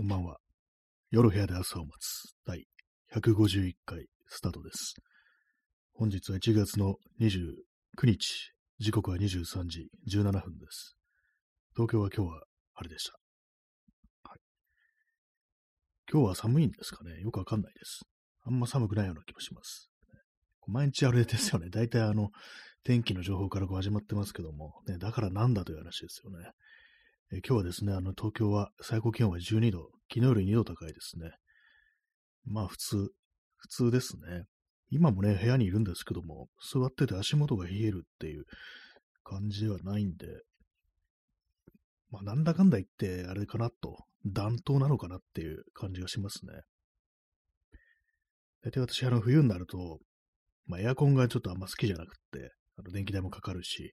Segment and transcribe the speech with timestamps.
[0.00, 0.38] こんばんは。
[1.10, 2.64] 夜部屋で朝を待つ第
[3.14, 4.94] 151回スタートです。
[5.92, 10.96] 本日は1月の29日、時刻は23時17分です。
[11.74, 12.42] 東京は今日は
[12.72, 13.12] 晴れでした。
[14.22, 14.40] はい、
[16.10, 18.00] 今日は寒いんですかねよくわかんないです。
[18.46, 19.90] あんま寒くないような気もします。
[20.66, 21.68] 毎日あれですよね。
[21.68, 22.30] 大体あの、
[22.84, 26.52] 天気の情報からこう始まってますけども、ね、だからなんだという話ですよね。
[27.32, 31.30] え今日はですね、あの、東京は最高気温は12度、昨日より2度高いですね。
[32.44, 33.12] まあ普通、
[33.56, 34.46] 普通ですね。
[34.90, 38.46] 今もね、部屋にいるんですけども、座ってて足元が冷えるっていう
[39.22, 40.26] 感じではないんで、
[42.10, 46.52] まあなんだかんだ言ってあれかなと、暖冬なのかなっていう感じがしますね。
[48.64, 50.00] 大体私、あの冬になると、
[50.66, 53.92] まあエアコンがちょっとあんま好きじゃなくって、あの電気代もかかるし、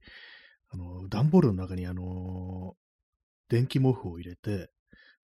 [0.70, 2.74] あの、段ボールの中にあの
[3.50, 4.70] 電気毛布を入れて、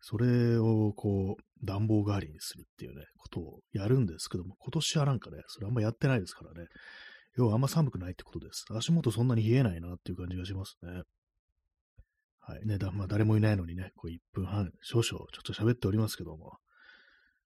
[0.01, 6.67] それをこう、暖房代わりにするっていうね、ことをやるんですけども、今年はなんかね、それあんまやってないですからね。
[7.37, 8.65] 要はあんま寒くないってことです。
[8.69, 11.03] 足元そんなに冷えないなっていう感じがしますね。
[12.39, 12.67] はい。
[12.67, 16.57] ね、だ、まあ誰もいないのにね、こう1分半、少々ちょっと喋っておりますけども、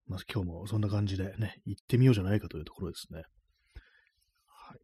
[0.07, 3.21] まあ今日もそんな感じでね、行ってみようじゃないかというところですね。
[4.47, 4.79] はい。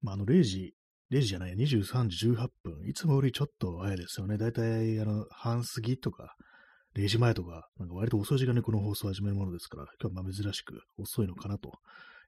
[0.00, 0.74] まああの0時
[1.10, 2.88] 0時じゃない、23時18分。
[2.88, 4.38] いつもよりちょっと早いですよね。
[4.38, 6.36] だいたい、あの、半過ぎとか、
[6.94, 11.72] 0時前とか、なんか割と遅い時間にこの放送を始めるものですから、今日はま珍しく遅いのかなと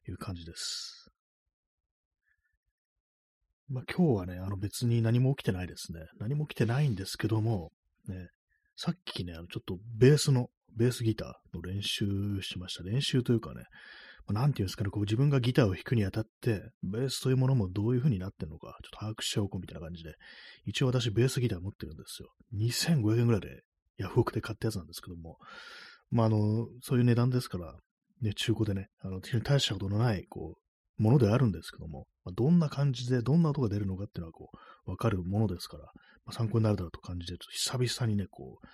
[0.09, 1.11] いう感じです。
[3.69, 6.01] まあ今日はね、あの別に何も起きてないですね。
[6.19, 7.71] 何も起きてないんですけども、
[8.07, 8.29] ね、
[8.77, 12.07] さっきね、あのちょっとベースの、ベースギターの練習
[12.43, 12.83] しました。
[12.83, 13.65] 練習というかね、
[14.29, 20.15] なんていうんですかね、こう自分がギターを弾くにあたって、ベースというものもどういう風になってるのか、ちょっと把握しておこうみたいな感じで、
[20.65, 22.29] 一応私ベースギター持ってるんですよ。
[22.55, 23.63] 2500円ぐらいで
[23.99, 25.39] ヤフオクで買ったやつなんですけども、
[26.11, 27.75] まあ、あの、そういう値段ですから、
[28.21, 30.55] ね、中古でね、あの、大したことのない、こ
[30.99, 34.51] う、ものであるんですけども、まあ、どんな感じで、どんな音が出るのかっていうのは、こ
[34.87, 35.85] う、わかるものですから、
[36.25, 37.39] まあ、参考になるだろうと感じで、ちょっ
[37.75, 38.67] と久々にね、こう、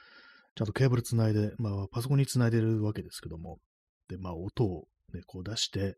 [0.54, 3.58] ちゃんとケーブル繋いで、まあ、パソコンに繋いでるわけですけども、
[4.08, 5.96] で、まあ、音をね、こう出して、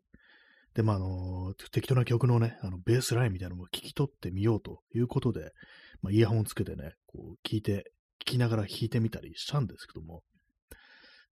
[0.73, 5.51] で、まあ、あの、適当な曲のね、あの、ベースラインみたいなのを聞き取ってみようということで、
[6.01, 10.23] まあ、イヤホンつけてね、こう、聞いて、聞きながら弾いてみたりしたんですけども、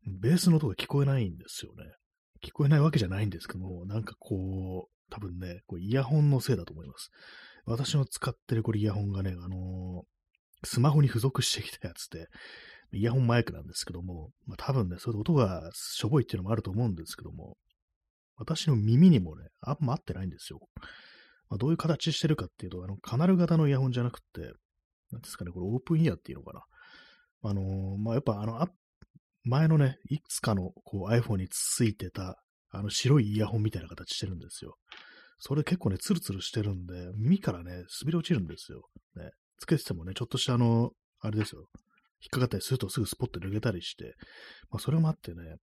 [0.05, 1.85] ベースの音が聞こえないんですよね。
[2.43, 7.11] 聞こえないわけじゃないんですけども、なんかこう、多分ね、こうイヤホンのせいだと思います。
[7.65, 12.27] 私の使ってるこれイヤホンがね、あのー、スマホに付属してきたやつで、
[12.91, 17.57] イヤホンマイクなんですけども、まあ、多分ね、それで音がしょぼいっていうのもあると思うんですけども、
[18.39, 20.59] 私の耳にもね、あんま合ってないんですよ。
[21.49, 24.41] まあ、どういう形してるかっていうと、あの、カナル型のイヤホンじゃなくて、
[25.11, 26.63] なんですかね、これオープンイヤーっていうのかな。
[27.41, 28.67] あのー、まあ、やっぱあの、
[29.43, 32.41] 前のね、いくつかのこう iPhone についてた、
[32.71, 34.75] あの白いイヤホンみたいな形してるんですよ。
[35.39, 38.83] それ結構ね、ツルツルしてるんで、耳からね、滑り落ちるんですよ。
[39.15, 39.31] ね。
[39.57, 41.65] つけててもね、ちょっとしたあの、あれですよ。
[42.21, 44.15] 引っかかったりするとすぐスポッと抜けたりして、
[44.69, 45.55] まあそれもあってね、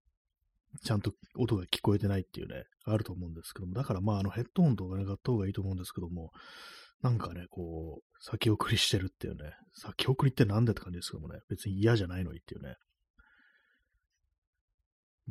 [0.85, 6.31] ちゃんと音が聞こえてないっていうね、あると思うんですけども、だからまああのヘッドホンとかね、買った方がいいと思うんですけども、
[7.03, 12.77] なんかね、こう、先送りしてるっていうね、先送りってなんでって感じですけどもね、別に嫌じゃないのにっていうね。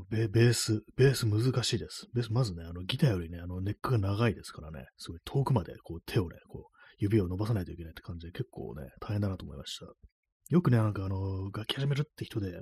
[0.10, 2.08] ベベース、ベース難しいです。
[2.14, 9.86] ベース、まずね、あのギターよりね、あのネックが長いですからね、すごい遠くまでこう手をね、こう、指を伸ばさないといけないって感じで結構ね、大変だなと思いました。
[10.50, 12.62] よくね、なんかあの、楽器始めるって人で、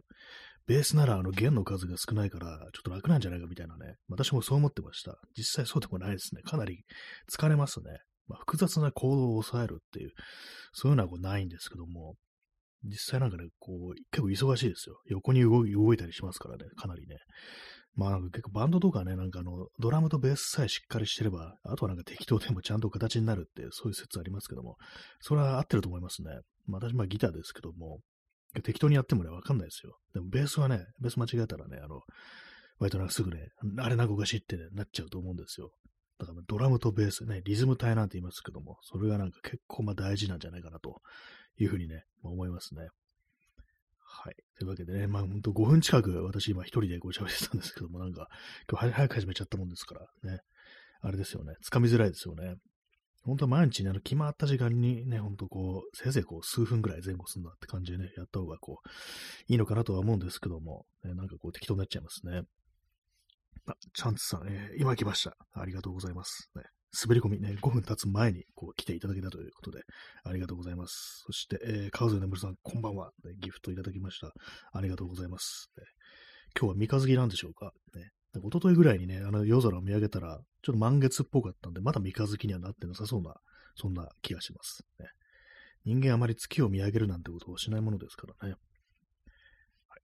[0.67, 5.17] ベースならあの弦の数が少ないから、ちょっと楽なんじゃないかみたいなね、私もそう思ってました。
[5.37, 6.41] 実際そうでもないですね。
[6.41, 6.83] かなり
[7.31, 7.99] 疲れますね。
[8.27, 10.11] まあ、複雑な行動を抑えるっていう、
[10.71, 12.15] そういうのはこうないんですけども、
[12.85, 14.99] 実際なんかね、こう、結構忙しいですよ。
[15.07, 17.17] 横に動いたりしますからね、かなりね。
[17.95, 24.77] まあ結構バンドとかね、なんかあの、ドラムとベースさえしっかりしてれば、あとはなんか適当でもちゃんと形になるって、そういう説ありますけども、
[25.19, 26.31] それは合ってると思いますね。
[26.65, 27.99] まあ私まあギターですけども、
[28.61, 29.97] 適当にやってもね、わかんないですよ。
[30.13, 32.01] でもベースはね、ベース間違えたらね、あの、
[32.79, 35.71] 割となんかすぐね、あれなんかおかしいって、ね、なっちゃうと思うんですよ。
[36.19, 41.01] だからドラムとベースね、リズム体なんて言いますけども、それがなんか結構まあ大事なんじゃないかなと
[41.57, 42.87] いうふうにね、まあ、思いますね。
[43.99, 44.35] はい。
[44.57, 48.27] というわけでね、まあ本当5分近く私今一人でこう喋ってたんですけども、なんか
[48.69, 50.41] 今日早く始めちゃったもんですからね、
[51.01, 52.55] あれですよね、つかみづらいですよね。
[53.23, 58.89] 本当は毎日ね、あの決まった時間にね、ほんとこう、せいぜいこう数分ぐらい前後すんだって感じでね、やった方がこう、
[59.47, 62.41] いいのかなとは思うんですけども、ね、なんかこう適当になっちゃいますね。
[63.65, 65.37] あ、チャンツさん、えー、今来ました。
[65.53, 66.49] ありがとうございます。
[66.55, 66.63] ね、
[67.01, 69.83] 滑り込みね、5分経つ前にこう来ていただけたということで、
[70.25, 71.23] ありがとうございます。
[71.25, 73.31] そして、えー、川添眠さん、こんばんは、ね。
[73.39, 74.33] ギフトいただきました。
[74.73, 75.69] ありがとうございます。
[75.77, 75.85] ね、
[76.59, 77.71] 今日は三日月なんでしょうか？
[77.95, 78.09] ね、
[78.39, 83.35] 一昨日ぐらいにね、あの夜空を見上げたら、ちょっと満月っぽかったんで、まだ三日月にはなってなさそうな、
[83.75, 84.83] そんな気がします。
[84.99, 85.07] ね、
[85.85, 88.55] 人間あまり月を見上げるなんてことをしないものですからね。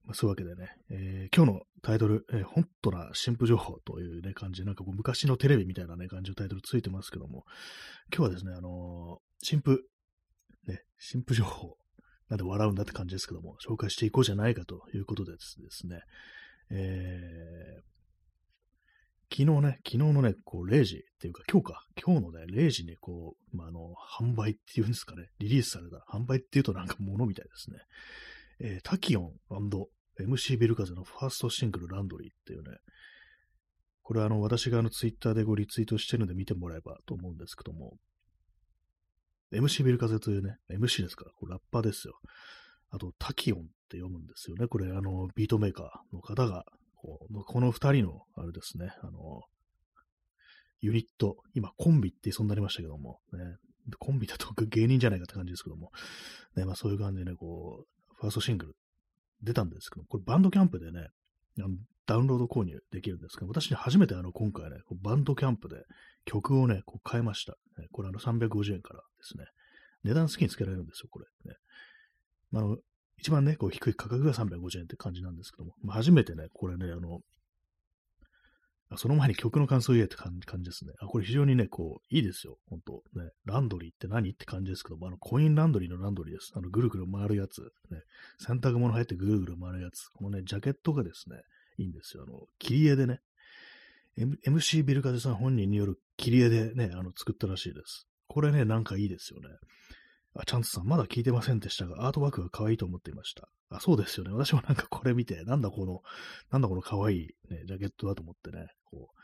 [0.04, 7.44] まあ、そういうわけでね、えー、今日のタイトル、えー、ホットな新婦情報というね、感じ、なんかこう昔のテレビみたいなね、感じのタイトルついてますけども、
[8.14, 9.84] 今日はですね、あのー、新婦、
[10.66, 11.76] ね、新婦情報、
[12.28, 16.00] なんで笑うんだって感じですけども、紹介していこうじゃないかということでですね、
[16.70, 17.89] えー、
[19.32, 27.78] 昨日ね、昨日のね、こう、0時っていうか、今日か、今日のね、0時にこう、まあ、あの、販売っていうんですかね、リリースされた、販売っていうとなんかものみたいですね。
[28.58, 29.32] えー、タキオン
[30.18, 32.78] &MC ビル風のファーストシングルランドリーっていうね、
[34.02, 37.96] これはあの、私があの、ツイッターでごリツイートしてるんで見てもらえばと思うんですけども、
[39.52, 42.18] MC ビル風というね、MC ですから、これラッパーですよ。
[42.90, 44.66] あと、タキオンって読むんですよね。
[44.66, 46.64] これ、あの、ビートメーカーの方が、
[47.02, 49.42] ここの二人の、あれですね、あの、
[50.80, 53.56] ユニット、今、コンビって言いそうになりましたけども、ね、
[53.98, 55.90] コンビだと芸人じゃないかって感じですけども、
[56.56, 58.76] ね、まあそういう感じでね、こう、ファーストシングル
[59.42, 61.08] 出たんですけども、これバンドキャンプでね、
[61.58, 61.76] あの
[62.06, 65.76] ダウンロード購入できるんですけど、私初めてあの今回ね、バンドキャンプで
[66.24, 67.54] 曲をね、こう変えました。
[67.92, 69.44] これあの350円からですね。
[70.02, 71.26] 値段好きにつけられるんですよ、これ。
[71.50, 71.56] ね、
[72.54, 72.78] あの
[73.20, 77.20] 一番ね、こう低い価格が350円って感じなんですけども、まあ、初めてね、これね、あの、
[78.96, 80.92] その前に曲の感想を言えって感じですね。
[81.00, 82.56] あ、これ非常にね、こう、いいですよ。
[82.68, 83.30] 本当ね。
[83.44, 86.52] ランドリーって何って感じですけども、あの、コインランドリーのランドリーです。
[86.56, 87.60] あの、ぐるぐる回るやつ。
[87.90, 88.02] ね。
[88.38, 90.08] 洗濯物入ってぐるぐる回るやつ。
[90.08, 91.36] このね、ジャケットがですね、
[91.78, 92.24] いいんですよ。
[92.26, 93.20] あの、切り絵でね。
[94.16, 98.08] M、MC ビルカゼさん本人による切り絵でね、あの、作ったらしいです。
[98.26, 99.48] これね、なんかいいですよね。
[100.34, 103.48] あ、チャンツさん、まだ聞いてませんでしたが、アートワークが可愛いと思っていました。
[103.70, 104.32] あ、そうですよね。
[104.32, 106.02] 私もなんかこれ見て、なんだこの、
[106.50, 109.20] なんだこの可愛いね、ジャケットだと思ってね、こう、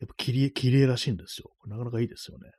[0.00, 1.50] やっぱ綺麗、綺麗らしいんですよ。
[1.66, 2.50] なかなかいいですよね。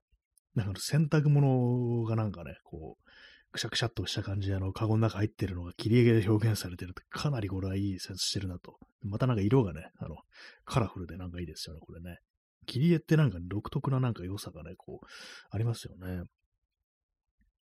[0.56, 3.12] なんか洗濯物がなんかね、こう、
[3.52, 8.78] くしゃくしゃっとした感じで、あの、カゴの中入ってるのが切り絵で表現されてるって、かなりこれはいいセンスしてるなと。
[9.02, 10.16] またなんか色がね、あの、
[10.66, 12.20] カラフルでなんかいいですよね、これね。
[12.66, 15.06] 切り絵ってなんか独特ななんか良さがね、こう、
[15.50, 16.24] ありますよね。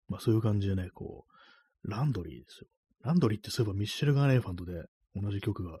[0.09, 1.25] まあそういう感じでね、こ
[1.83, 2.67] う、ランドリーですよ。
[3.03, 4.83] ランドリーってそういえばミッシェル・ガーネーファンドで
[5.15, 5.79] 同じ曲が、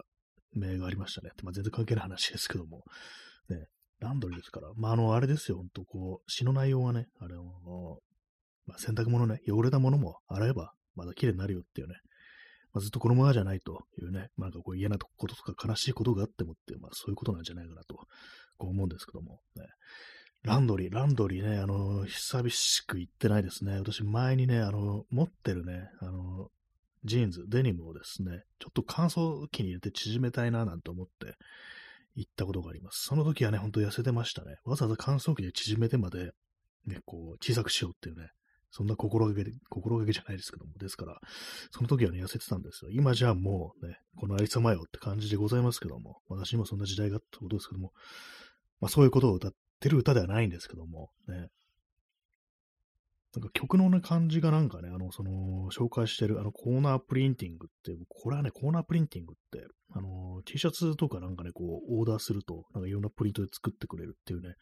[0.55, 1.31] 名がありましたね。
[1.43, 2.83] まあ全然関係ない話ですけども。
[3.49, 3.65] ね、
[3.99, 4.71] ランドリーですから。
[4.75, 11.95] まああの、あれですよ、ほんとこう、詩の内容がね、あれ、まあ、洗濯物ね、汚れたものも洗えば、まだ綺麗になるよっていうね。
[12.71, 17.95] まあ、ずっとこのままじゃないというね、なんかこう嫌なこととか悲しいことがあってもって、まあそういうことなんじゃないかなと、
[18.57, 19.65] こう思うんですけども、ね。
[20.43, 23.77] ランドリー、ランドリーね、あの、久々しく行ってないですね。
[23.77, 26.49] 私、前にね、あの、持ってるね、あの、
[27.03, 31.35] ジーンズ、デニムをですね、ちょっと乾燥機に入れて縮めたいななんて思って
[32.15, 33.03] 行ったことがあります。
[33.03, 34.55] その時はね、ほんと痩せてましたね。
[34.65, 36.31] わざわざ乾燥機で縮めてまで、
[36.85, 38.29] ね、こう、小さくしようっていうね、
[38.71, 41.19] そんな心がけで、心がけじゃないですけども、ですから、
[41.71, 42.91] その時はね、痩せてたんですよ。
[42.91, 47.93] 今じゃあもうね、このありさまよって感じでございますけども、私にもそんな時代があったことですけども、
[48.79, 51.47] まあそういうことを歌っってる歌ではないんですけども、ね。
[53.35, 64.55] なんか曲のね、感じがなんかね、あの、その、紹介してる、あの、コーナープリンティングって、これはね、コーナープリンティングって、あの、T シャツとかなんかね、こう、オーダーすると、なんかいろんなプリントで作ってくれるっていうね、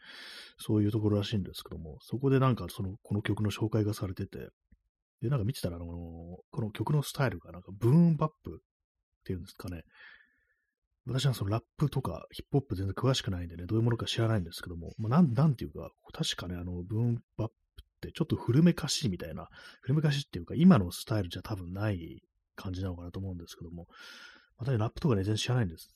[0.58, 4.50] そういうところらしいんですけども、そこでなんかその、この曲の紹介がされてて、
[5.22, 9.84] で、なんか見てたら、あの、この曲のスタイルがなんかブーンバップっていうんですかね、
[11.08, 17.54] 私はそのラップとかヒップホップ全然詳しくないんでね、どういうものか知らないんですけども、まあ、なん、なんていうか、確かね、あの、ブーンバップっ
[18.02, 19.48] てちょっと古めかしいみたいな、
[19.82, 22.22] 古めかしいっていうか、今のスタイルじゃ多分ない
[22.56, 23.88] 感じなのかなと思うんですけども、
[24.58, 25.90] 私ラップとかね、全然知らないんです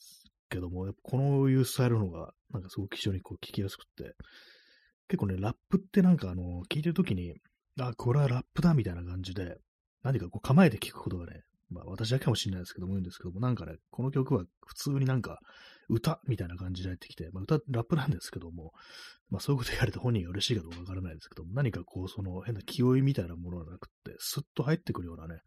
[0.49, 4.15] けども、やっぱこのいうスタイルの方が、なんかすごく非常にこう聞きやすくって、
[5.09, 7.35] 結構ね、ラップってなんかあの、聞いてるときに、
[7.79, 9.57] あ、これはラップだみたいな感じで、
[10.03, 15.39] 何かこう構えて聞くことがね、まあ私だけかもしれないですけども、いいんですけども、なんかね、この曲は普通になんか
[15.89, 18.71] 歌みたいな感じで入ってきて、まあ歌、ラップなんですけども、
[19.29, 25.39] まあそういうこと言われて本人が嬉しいかどうかわからないですけども、何かこう、その変な気負いみたいなものはなくって、スッと入ってくるようなね、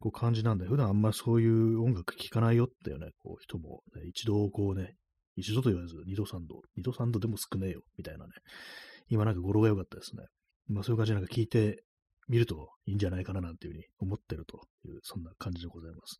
[0.00, 4.94] こう感じなんで、普段あんまりそういう音楽聴かないよっていうね、こう人も、ね、一度こうね、
[5.36, 8.32] 一度と言わず、二度三度、二度三度でも少ねえよ、みたいなね。
[9.08, 10.24] 今なんか語呂が良かったですね。
[10.68, 11.82] まあそういう感じでなんか聞いて
[12.28, 16.18] 見るといいんじゃないかななんていうふうに思ってるという、そんな感じでございます。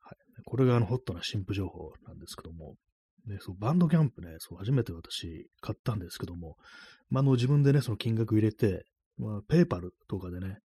[0.00, 0.42] はい。
[0.44, 2.74] これがあの、ホットな新婦情報なんですけども、
[3.26, 6.56] ね、そう、バンドキャンプね、そう、初めて私買ったんですけども、
[7.10, 8.84] まあ、の、自分でね、その金額入れて、
[9.18, 10.58] まあ、ペーパルとかでね、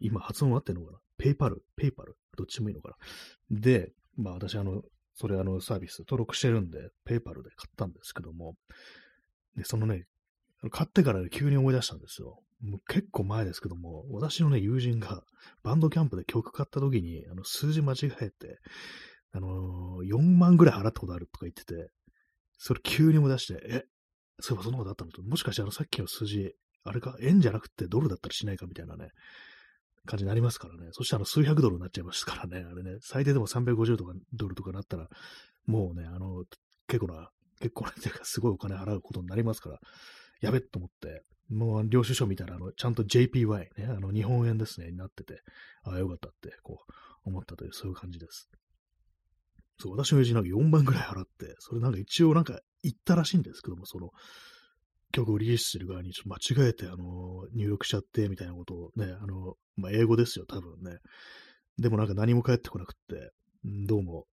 [0.00, 0.98] 今発音合ってんのかな？
[1.16, 1.62] ペイパル？
[1.76, 2.14] ペイパル？
[2.36, 2.90] どっちもいいのか
[3.50, 3.60] な？
[3.60, 4.82] で、まあ私あの、
[5.14, 8.54] それあのサービス登録してるんで、ペイパルで買ったんですけども、
[9.56, 10.04] で、そのね、
[10.70, 12.38] 買ってから急に思い出したんですよ。
[12.64, 15.22] もう結構前ですけども、私のね、友人が
[15.62, 18.58] Bandcamp で曲買った時に、あの、数字間違えて、
[19.32, 21.90] あのー、4万ぐらい払ったことあるとか言ってて、
[22.56, 23.84] それ急に思い出して、え、
[24.40, 26.54] そういえばそんなことあったのと、もしかしてあのさっきの数字、
[26.84, 29.08] あれか、円じゃなくてドルだったりしないかみたいなね、
[30.06, 30.88] 感じになりますからね。
[30.92, 32.66] そしたら数百ドルになっちゃいましたからね。
[32.70, 35.08] あれね、最低でも350とかドルとかなったら、
[35.66, 36.44] もうね、あの、
[36.86, 37.30] 結構な、
[37.60, 39.78] 結構な、ていうかすごいお金払うことになりますから、
[40.44, 43.46] やべっと思って、もう領収書見たら、あの、ちゃんと JPY
[43.76, 45.40] ね、あの、日本円ですね、になってて、
[45.82, 46.92] ああ、よかったって、こう、
[47.28, 48.48] 思ったという、そういう感じです。
[49.78, 54.10] そう、私の友人なんか4万ぐらい払って、それなんか一応なんか言ったらしいんですけども、その、
[55.12, 60.98] 曲をリリースする側にちょっと間違えて、あの、入力しちゃって、みたいなことをね、あの、まあ、英語ですよ、多分ね。
[61.78, 63.30] でもなんか何も返ってこなくって、
[63.64, 64.26] どうも、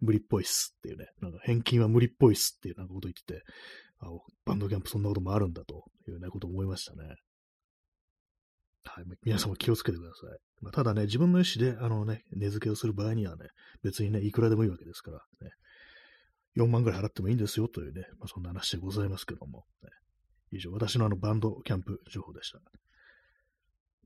[0.00, 3.42] 無理っぽいっすっていうね、なんか返金は無理っぽいっすっていうなんかこと言ってて、
[4.00, 4.06] あ
[4.44, 7.14] バンドキャンプそんなこともあるんだというね、ことを思いましたね。
[8.84, 9.04] はい。
[9.24, 10.38] 皆さんも気をつけてください。
[10.60, 13.46] まあ、ただね、自分の意思で、あのね、値付けをする場合にはね、
[13.82, 15.50] 別にね、いくらでもいいわけですから、ね、
[16.56, 19.90] 4万ぐらい払ってもいいんですよというね、まあ、そんな話でございますけども、ね、
[20.52, 22.60] 以上、私のあのバンドキャンプ情報でした。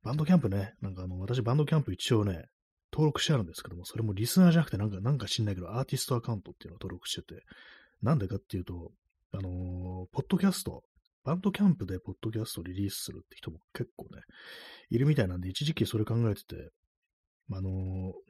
[0.02, 2.46] バンドキャンプね、なんかあの、私バンドキャンプ一応ね、
[2.92, 7.42] 登録してあるんですけども、それもリスナーじゃなくてなんか、なんか知んないけど、アーティストアカウントっていうのを登録してて、
[8.02, 8.92] なんでかっていうと、
[9.32, 9.52] あのー、
[10.12, 10.82] ポッドキャスト、
[11.24, 14.22] バンドキャンプでポッドキャストをリリースするって人も結構ね、
[14.90, 16.70] いるみたいなんで、一時期それ考えてて、
[17.52, 17.70] あの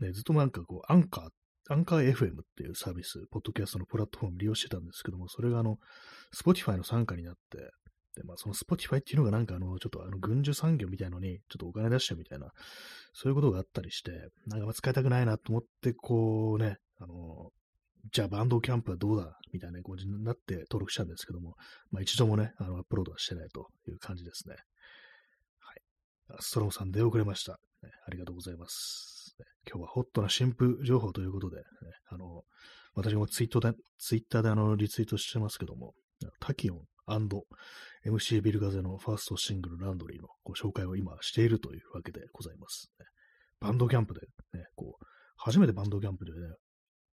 [0.00, 5.78] ー、ね、ずっとなんかこう、アンカー、アンカー FM っていうサービス、ポッドキャストのプラットフォーム利用してたんですけども、それがあの、
[6.34, 7.58] Spotify の参加になって、
[8.16, 12.50] で、まあ、その Spotify っていうのがなんかあの、ちょっとあの、軍需産業みたいのに、ちょっとお金出しちゃうみたいな、
[13.12, 14.10] そういうことがあったりして、
[14.46, 17.50] なんか使いたくないなと思って、こうね、あの、
[18.12, 21.54] じゃあバンドキャンプはどうだみたいな感じになって登録したんですけども、
[21.90, 24.56] まあ一度もね、あの、アップロードはしてないという感じですね。
[25.60, 26.38] はい。
[26.40, 27.58] ストロムさん出遅れました。
[27.82, 29.44] ね、ありがとうございます、ね。
[29.68, 31.62] 今日はホットな新婦情報ということで、ね、
[32.08, 32.42] あの、
[32.94, 35.94] 私もツイートで、ツイッターであの、リツイートしてますけども、
[36.40, 36.80] タキオン
[38.04, 43.06] MC ビルガゼのファーストシングルランドリーのご紹介を今しているというわけでございます、ね。
[43.60, 44.20] バンドキャンプで
[44.52, 45.04] ね、こう、
[45.36, 46.38] 初めてバンドキャンプでね、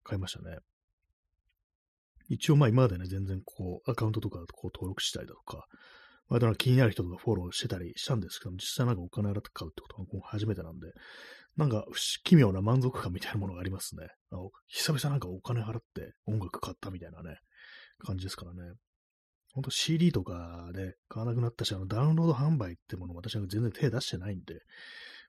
[0.03, 0.57] 買いましたね。
[2.29, 5.65] 一応まあ今までね、全然こう、アカウントとかこう登録したりだとか、
[6.27, 10.87] まあ、気になる人とかフォローしてたりしたんですけども、実際なんかお金払って買うってことは初めてなんで、
[11.55, 11.85] なんか
[12.23, 14.07] 奇妙な満足感みたいなものがありますね。
[14.31, 17.37] あの久々なんかお金払って音楽買ったみたいなね、
[17.99, 18.73] 感じですからね。
[19.53, 24.59] ほんと CD とかで買わなくなったし、あのダウンロード販売ってもの私は全然手出してないんで、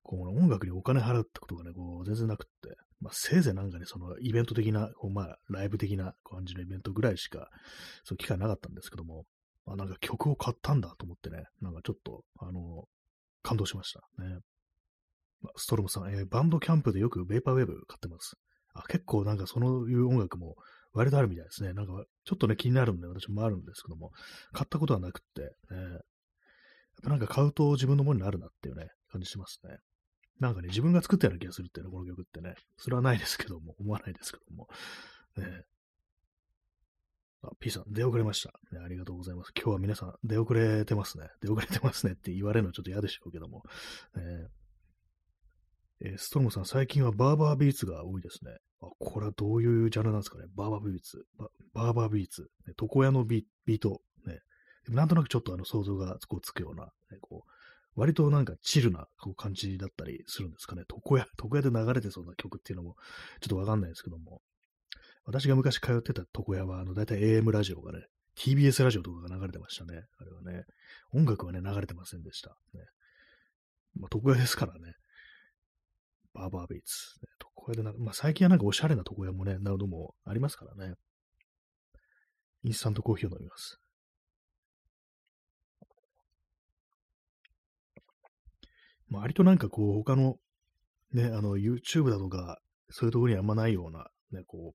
[0.02, 7.50] こう音楽にお金払うってことがね、こう全然なくって、まあ、せいぜいなんかね、そのイベント的な、こうまあ、ライブ的な感じのイベントぐらいしか、
[8.04, 9.24] そう機会なかったんですけども、
[9.66, 12.84] まあ、なんか曲を買ったんだと思ってね、なんかちょっと、あの、
[13.42, 14.38] 感動しましたね。
[15.42, 18.36] まあ、ストロムさん、えー、バンドキャンプでよくベーパーウェーブ買ってます。
[18.74, 20.56] あ結構なんかそういう音楽も
[20.92, 21.72] 割とあるみたいですね。
[21.72, 24.12] なんか、ちょっとね、気になるんで、私もあるんですけども、
[24.52, 26.00] 買ったことはなくって、ね、やっ
[27.02, 29.76] ぱなんか買うと自分のものになるなっていうね、感じしますね。
[30.40, 32.54] なんかね、自分が作ったような気がするっていうね、この曲ってね。
[32.76, 34.68] それはないですけども、思わないですけども。
[35.36, 35.64] ね、
[37.42, 38.82] あ、P さん、出遅れました、ね。
[38.84, 39.52] ありがとうございます。
[39.56, 41.28] 今日は皆さん、出遅れてますね。
[41.40, 43.62] 出遅れてますねって言われるのちょっと嫌でしょうけども。
[44.16, 44.48] ね、
[46.00, 48.56] えー、ストロムさん、最近はバーバービーツが多いですね。
[48.82, 50.44] あ、これはどういうジャンルなんですかね。
[50.54, 51.24] バーバービーツ。
[51.38, 52.50] ババーバービーツ。
[52.80, 54.02] 床屋のビビート。
[54.26, 54.40] ね。
[54.84, 57.50] でもなんとなくちょっとあの想像がこうつくような、ね、こう、
[57.96, 60.82] 割となんかチルな感じだったりするんですかね。
[60.88, 62.96] 床屋、 床屋で流れてそうな曲っていうのも
[63.40, 64.42] ちょっとわかんないですけども。
[65.24, 70.04] 私が昔通ってた床屋は、あの、だいたい AM ラジオがね、TBS ラジオとかが流れてましたね。
[70.18, 70.64] あれはね。
[71.12, 72.50] 音楽はね、流れてませんでした。
[72.74, 72.84] ね。
[73.94, 74.92] まあ、床屋ですからね。
[76.32, 77.18] バーバービーツ。
[77.22, 80.94] ね、床屋でな、まあ、最近はなんかおしゃれな床屋もね、なるのもありますからね。
[82.62, 83.80] インスタントコーヒーを飲みます。
[89.08, 90.36] まあ、割となんかこう、他の、
[91.12, 92.60] ね、あの、YouTube だとか、
[92.90, 94.74] そういうところにあんまないような、ね、こ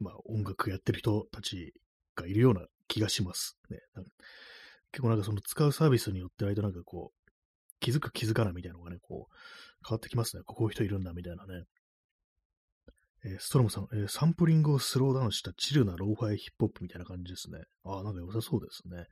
[0.00, 1.74] う、まあ、音楽やってる人たち
[2.16, 3.56] がいるような気がします。
[3.70, 3.78] ね。
[4.90, 7.30] 結構なんかその使うサービスによって割となんかこう、
[7.80, 9.34] 気づく気づかないみたいなのがね、こう、
[9.86, 10.42] 変わってきますね。
[10.44, 11.64] こういう人いるんだ、みたいなね。
[13.24, 17.60] えー、ストロムさん、えー、サンプリングをスローダウンしたチルなローファイヒップホップみたいな感じですね。
[17.84, 19.06] ああ、なんか良さそうですね。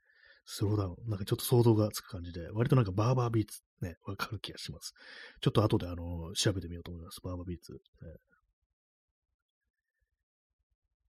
[0.45, 1.11] スローダウン。
[1.11, 4.95] なんかちょっと想像がつく感じで、割となんかバーバービーツね、わかる気がします。
[5.41, 7.21] ちょっと後であの、調べてみようと思います。
[7.23, 7.73] バーバービーツ。
[7.73, 7.79] ね、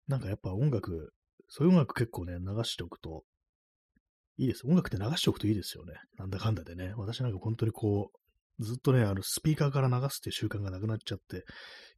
[0.07, 1.13] なんかやっぱ音楽、
[1.47, 3.23] そういう音楽結構ね、流しておくと、
[4.37, 4.65] いいです。
[4.65, 5.93] 音楽って流しておくといいですよね。
[6.17, 6.93] なんだかんだでね。
[6.95, 8.11] 私なんか本当にこ
[8.59, 11.45] う、ずっとね、あの、スピーカーから流すっていう習慣がなくなっちゃって、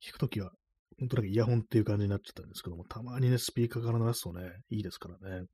[0.06, 0.52] 聞くときは、
[1.00, 5.46] 本当なんかイヤホンっていう感じになっちゃったんですけども、たまにね、スピーカーから流すとね、いいですからね。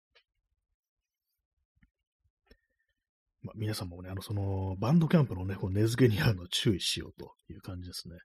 [3.41, 8.15] まあ、皆さんもね、あの、その、バンドキャンプのね、こう根付けにあるの注意しようという感じですね。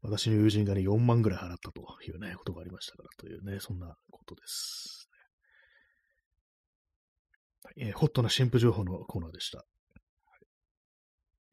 [0.00, 5.08] 私の友人がね、4万ぐらい払ったというね、ことがありましたから、というね、そんなことです。
[7.76, 9.64] えー、ホットな新婦情報のコーナーでした。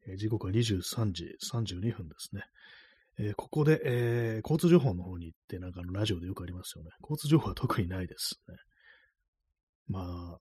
[0.08, 2.42] えー、時刻は23時32分ですね。
[3.18, 6.90] えー、ここで、えー、交通情報の方に行って、なんかあのラジオでよくありますよね。
[7.02, 8.56] 交通情報は特にないですね。
[9.88, 10.38] まあ、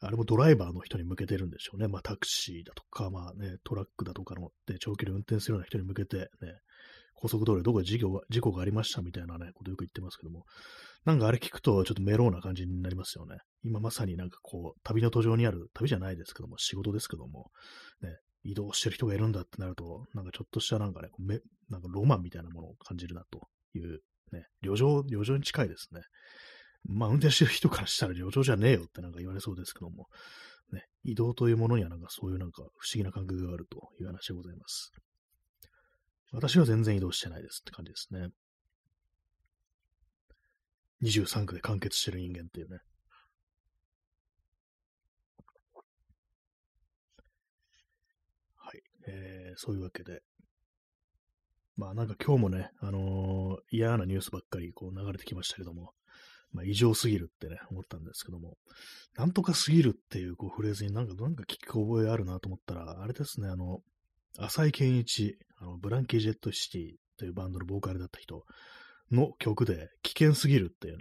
[0.00, 1.88] あれもドライバーの人に向けてるんでしょうね。
[1.88, 6.26] まあタクシーだとか、まあね、トラックだとかの、ね、長距離運転するような人に向けて、ね、
[7.14, 10.44] 高速道路どこで事故が事故がありましたみたいなね、ことよく言ってますけども、
[11.04, 13.38] なんかあれ聞くとちょっとメローな感じになりますよね。
[13.64, 17.50] 今まさになんかこう、旅の途上にある、旅じゃないですけども、仕事ですけども、
[18.02, 21.38] ね、移動してる人がいるんだってなると、なんかちょっとしたなんかね、め
[21.70, 23.40] なんかロマンみたいなものを感じるなと
[23.74, 24.00] いう、
[24.32, 26.02] ね、旅情、旅情に近いですね。
[26.88, 30.06] まあ、運転してる人からしたら旅情じゃねえよってなんか言われそうですけども、
[30.72, 34.92] ね、移動というものにはなんかそういうなんか不思議な感覚があるという話でございます。
[36.32, 38.28] 私は全然移動してないですって感じですね。
[41.02, 42.78] 23区で完結してる人間っていうね。
[48.56, 48.82] はい。
[49.08, 50.22] えー、そういうわけで。
[51.76, 55.92] まあなんか今日もね、あのー、嫌なニュースばっかりこう流れてきましたけども、
[56.52, 58.56] まあ、異常すぎるってね、思ったんですけども、
[59.16, 63.80] なんとかすぎるっていうこうフレーズになんか、なんか聞き覚えあるなと思ったら、あれですね、あの、
[64.38, 68.44] 浅井健一、あのブランキー・ジェット・シティというバンドのボーカルだった人
[69.10, 71.00] の曲で、危険すぎるっていうね、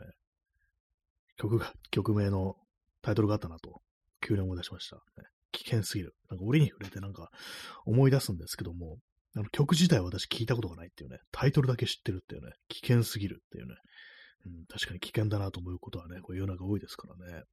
[1.38, 2.56] 曲が、曲名の
[3.02, 3.82] タイトルがあったなと、
[4.22, 4.96] 急に思い出しました。
[4.96, 6.16] ね、危険すぎる。
[6.30, 7.30] なんか折に触れてなんか
[7.86, 8.98] 思い出すんですけども、
[9.36, 13.76] あの曲自体は私聞いたことがないっていうね、タイトルだけ知ってるっていうね、危険すぎるっていうね、
[14.46, 17.44] うん、確かに危険だなと思うことはね、こう世の中多いですからね。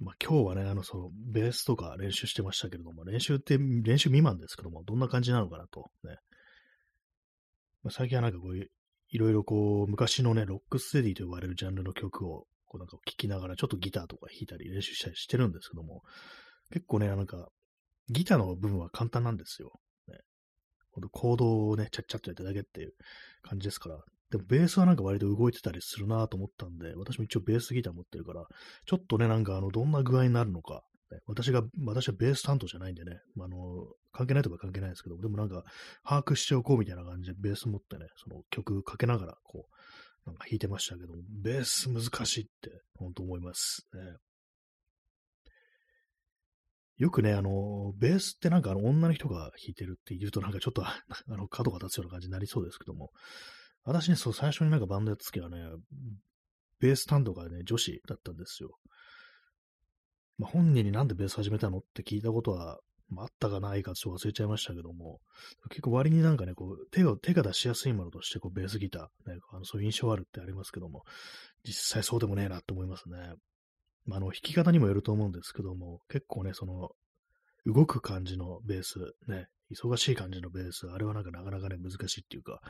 [0.00, 6.16] まあ、今日はね、あの、その、ベースとか練習してましたけれども、練習って練習未満ですけども、どんな感じなのかなと、ね。
[7.82, 8.70] まあ、最近はなんかこういう、
[9.10, 16.02] いろいろこう、昔のね、ロックステディと呼ばれるジャンルの曲を、こうなんか聴きながら、ちょっとギターとか弾いたり練習したりしてるんですけども、
[16.72, 17.48] 結構ね、なんか、
[18.10, 19.78] ギターの部分は簡単なんですよ。
[20.98, 22.92] ほんとコードをね、ちゃっちゃっとやっただけっていう
[23.42, 23.98] 感じですから。
[24.30, 28.44] でもベースはなんか割と動いてたりするなと思ったんで、私も一応ベースギター持ってるから、
[28.84, 30.82] ちょっとね、なんかあの、どんな具合になるのか、
[31.26, 35.64] 私が、私はベース担当じゃないんでね、あの、関係ないとか関係ないですけど、でもなんか、
[36.04, 39.66] 把握しておこうみたいな感じでベース持ってね、その曲かけながら、こ
[40.26, 44.00] う、なんか弾いてましたけど、ベース難しいって、本当思いますね。
[46.98, 50.96] よくね、あの、ベースってなんかあの女の人が弾いてるって言うとなんかちょっと あ
[51.28, 53.12] の角が立つような感じになりそうですけども、
[53.84, 55.64] 私ね、そう最初になんかバンドやった時はね、
[56.80, 58.78] ベース担当がね、女子だったんですよ。
[60.38, 62.80] まあ、本人になんでベース始めたのって聞いたことは、
[63.10, 65.20] まあ、あったかないかちょっと忘れちゃいましたけども、
[65.70, 71.04] 結構割になんかね、こう手を、手が出しやすいものとしてこうベースギター、ね、あのそういう印象あるってありますけども、
[71.64, 73.34] 実際そうでもねえなって思いますね。
[74.08, 76.88] まあ、の、弾き方にもよると思うんですけども、結構ね、その、
[77.66, 82.60] 動く感じのベース、ね、忙しい感じのベース、あれはなんかなかなかね、難しいっていうか、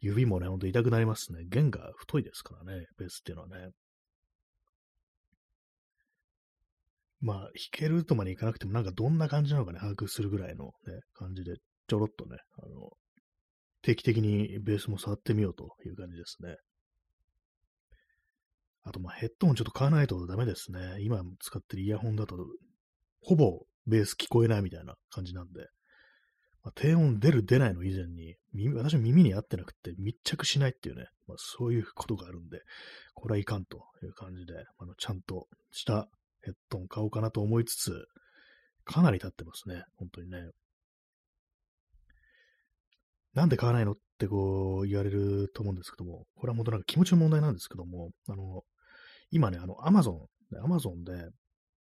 [0.00, 1.44] 指もね、ほんと痛くなりますね。
[1.48, 3.70] 弦が太いですからね、ベースっていうのはね。
[7.20, 11.54] まあ、弾けるとまでいかなくても、なんかどんな感じなのかね、把握するぐらいのね、感じで、
[11.86, 12.90] ちょろっとね、あの、
[13.82, 16.56] 定期的にベースも触ってみようという感じですね。
[18.84, 20.96] あと、まあ、ヘッドホンちょっと買わないとダメですね。
[21.00, 22.36] 今使ってるイヤホンだと、
[23.22, 25.68] ほぼベース聞こえないみたいな感じなんで、
[26.62, 28.36] まあ、低音出る出ないの以前に、
[28.74, 32.60] 私は耳に合ってなくて密着しないっていうね、まあ、そういうことがあるんで、
[33.14, 36.08] これはいかんという感じで、あのちゃんとした
[36.42, 38.06] ヘッドホン買おうかなと思いつつ、
[38.84, 40.38] かなり経ってますね、本当にね。
[43.34, 48.62] なんで買わないのってこう言われると思うんですけども、これは本当なんか気持ちの問題なんですけども、あの、
[49.30, 51.12] 今ね、あの、アマゾン、アマゾンで、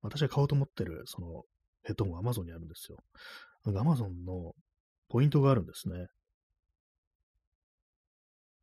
[0.02, 1.42] 私が買おうと思ってる、その、
[1.82, 2.98] ヘッドホンがアマゾンにあるんですよ。
[3.64, 4.52] なんかアマゾンの、
[5.08, 6.06] ポイントがあるんですね。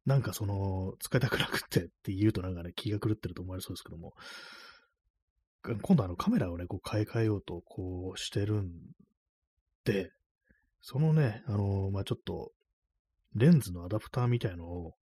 [0.06, 4.14] なんかその、使いたくなくってって言うとなんかね、気が狂ってると思われそうですけども、
[5.82, 8.70] 今度あのカメラをね、こう買い替えようとこうしてるん
[9.84, 10.12] で、
[10.82, 12.52] そのね、あのー、まあ、ちょっと、
[13.34, 14.94] レンズのアダプターみたいのを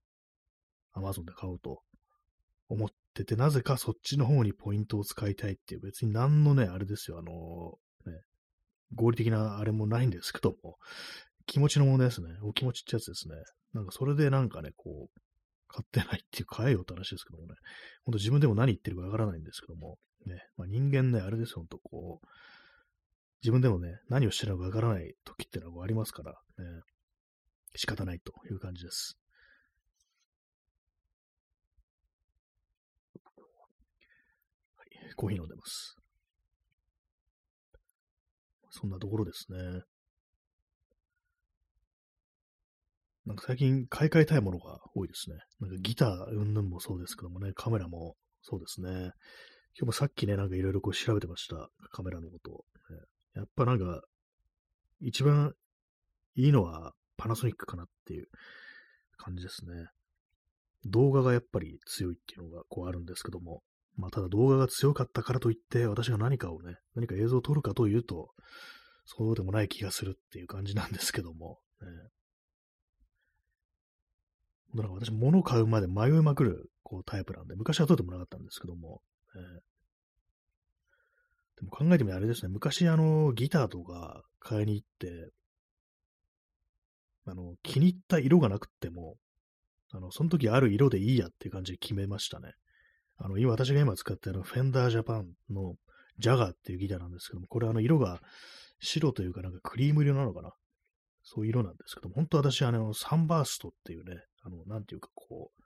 [0.96, 1.82] Amazon で買おうと
[2.69, 7.78] 思ってて、なぜかそっちの方にポイントを使いたいっていう、別に何のね、あれですよ、あの、
[8.12, 8.21] ね、
[8.95, 10.78] 合理的なあれもないんですけども、
[11.45, 12.30] 気持ちの問題ですね。
[12.41, 13.36] お気持ちってやつですね。
[13.73, 15.19] なんかそれでなんかね、こう、
[15.67, 17.56] 買ってないっていう買えよって話ですけどもね。
[18.06, 19.97] ほんと自分でも何言ってるかわからないんですけども、
[20.28, 20.43] ね。
[20.58, 22.28] まあ、人間ね、あれですよ、ほんとこう、
[23.41, 26.38] 自分でもね、何をしてるのかわからない時ってのはありますから、ね。
[27.76, 29.17] 仕方ないという感じです。
[34.78, 35.97] はい、コーヒー飲んでます。
[38.71, 39.58] そんなところですね。
[43.26, 45.38] なんか最近買い替えたいものが多いですね。
[45.60, 48.89] なんかギターうんぬんもそうですけどもね、カメラもそうですね。
[49.76, 51.69] 今日もさっきね、なんかいろいろこう調べてました。
[51.91, 52.65] カメラのことを。
[53.36, 54.02] やっぱなんか、
[54.99, 55.54] 一番
[56.36, 58.28] いいのはパナソニックかなっていう
[59.17, 59.88] 感じですね。
[60.86, 63.63] 動画がやっぱり強いっていうのがこうあるんですけども、
[63.95, 68.29] まあただ動画が強かったからといって私が何かをね、何か映像を撮るかというと、
[69.06, 71.88] そうでもない気がするっていう感じなんですけども、ね、
[74.73, 79.01] なんか私、物を買うまで迷いまくるこうタイプなんで、昔は撮ってもなかったんですけども、
[79.36, 79.39] え、
[81.58, 85.32] でも考えてみればあれですね、昔あの、ギターとか買いに行って、
[87.25, 89.15] あの、気に入った色がなくっても、
[89.91, 92.53] あの、その時ある色でいいやっていう感じで決めましたね。
[93.17, 95.76] あの、今、私が今使ってるフェンダージャパンの
[96.19, 98.21] ジャガーっていうギターなんですけども、これあの色が
[98.80, 100.54] 白というかなんかクリーム色なのかな
[101.23, 105.63] そういう色なんですけども、本当私あの、サンバーストっていうね、あの、なんていうかこう、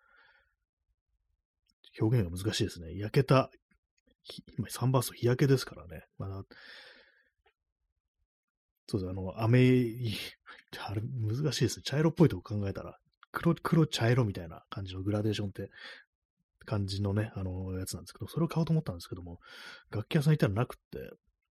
[1.99, 2.95] 表現が難しいですね。
[2.97, 3.49] 焼けた、
[4.57, 6.05] 今サンバースト日焼けですからね。
[6.19, 6.43] まだ、
[8.87, 9.95] そうです、あの、飴、
[10.87, 11.83] あれ難しいですね。
[11.83, 12.99] 茶色っぽいとこ考えたら、
[13.31, 15.71] 黒、黒茶色みたいな感じのグラデーションって
[16.67, 19.39] 感じのね、あの、やつなんですけど、それを買おうと思ったんですけども、
[19.89, 21.09] 楽器屋さん行ったらなくって、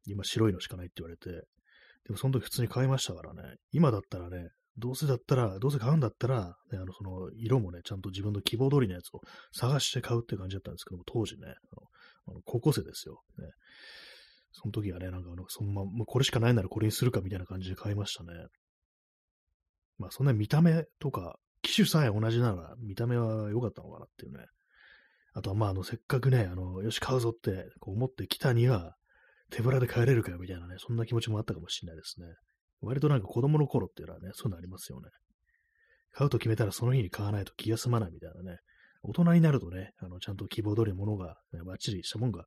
[0.07, 1.31] 今白いのしかないって言われて、
[2.05, 9.21] でもその時普通に買いましたからね、今だったらね、どうせだったら、どうせ買うんだったら、ね、あの、その、色もね、ちゃんと自分の希望通りのやつを
[9.53, 11.49] 探して買うって感じだったんですけども、当時ね、
[12.27, 13.23] あの高校生ですよ。
[13.39, 13.47] ね。
[14.53, 18.31] その時はね、なんかあの、そのまま、もうこれしかないならこれにするかみたいな感じで買いましたね。
[19.99, 24.47] まあ、そんな見た目とか、機種さえ同じなら、見た目は良かったのかなっていうね。
[25.33, 28.97] あとは、まあ、あの、せっかくね、あの、よし、買うぞってこう思ってきたには、
[29.51, 32.27] 手ぶらで帰れるかよみたいなね、そんな気持ちもあったかもしれないですね。
[32.81, 35.09] 割となんか子供の頃っていうのはね、そういうのありますよね。
[36.13, 38.59] 買うと決めたらその日に買わないと気が済まないみたいなね。
[39.03, 42.45] 大人になるとね、あの、ちゃんと希望通りのものが、ね、バッチリしたものが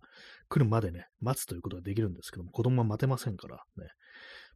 [0.50, 3.88] 来るまでね、待つということができるんですけども、子供は待てませんからね。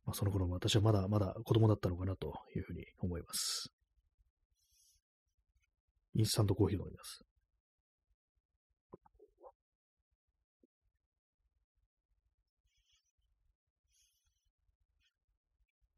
[0.05, 3.71] まあ、その頃私はまだまだ子供だったのかなというふうに思います。
[6.13, 7.26] インスタントコーヒー飲みます。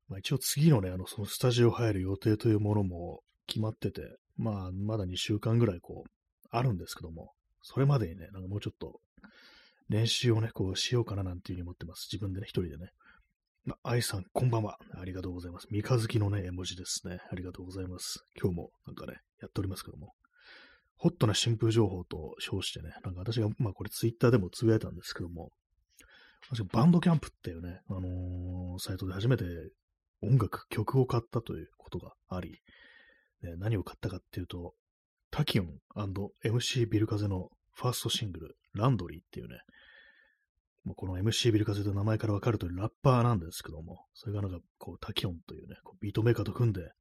[0.10, 4.02] まあ、一応次のね、あの、そのスタジオ入る予定というものも決まってて、
[4.38, 6.10] まあ、まだ2週間ぐらいこう、
[6.52, 9.00] あるんですけども、それまでにね、なんかもうちょっと
[9.90, 12.10] 練習をね、こうしようかななんていうふうに思ってます。
[12.12, 12.90] 自分でね、一人でね。
[13.66, 14.78] まあ、愛さん、こんばんは。
[15.00, 15.68] ありがとうございます。
[15.70, 17.20] 三日月のね、絵文字ですね。
[17.32, 18.24] ありがとうございます。
[18.40, 20.14] 今日もなんかね、やっておりますけども。
[20.96, 25.50] ホットな新風情報と称してね、なんか私が、まあこれツイッターでもつぶやいたんですけども、
[26.50, 29.46] 私 Bandcamp っていうね、あのー、サイトで初めて
[30.22, 32.62] 音楽、曲を買ったということがあり、
[33.42, 34.74] ね、何を買ったかっていうと、
[35.32, 35.80] タキオン
[36.44, 39.60] &MC ビル風のファーストシングル、ランドリーっていうね、
[40.96, 46.92] この MC ビル風という名前からわかるとラッパーなんですけども、それがなんかこうタキオンというね、こうビートメーカーと組んで、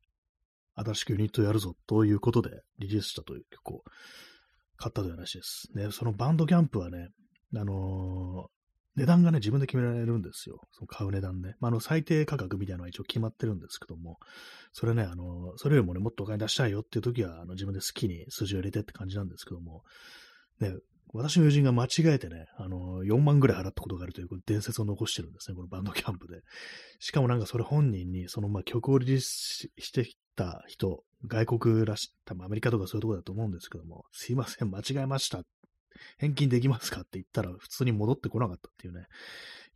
[0.75, 3.83] 新しくユニットやるぞということでリリースしたという曲を
[4.77, 5.69] 買ったという話です。
[5.75, 7.09] ね、そのバンドキャンプはね、
[7.57, 8.49] あの
[8.99, 10.61] 値段がね、自分で決められるんですよ。
[10.73, 11.55] その買う値段ね。
[11.61, 14.19] まあ、あの、最低価格みたいなのは一応決まってるんですけども、
[14.73, 19.83] それね、あの、それよりもね、もっとお金出したいよっていう時は、あの、自分で好きに数字を入れてって感じなんですけども、
[20.61, 20.75] ね、
[21.15, 26.41] 私の友人が間違えてね、あの、4万ぐらい払ったことがあるという伝説を残してるんですね、このバンドキャンプで。
[26.99, 35.43] しかもなんかそれ本人に、そのまあ曲をリリースしてきた人、外国らし、多分アメリカとかそういうとこだと思うんですけども、すいません、間違えました
[36.19, 39.07] 返金できますかって言ったら普通に戻ってこなかったっていうね、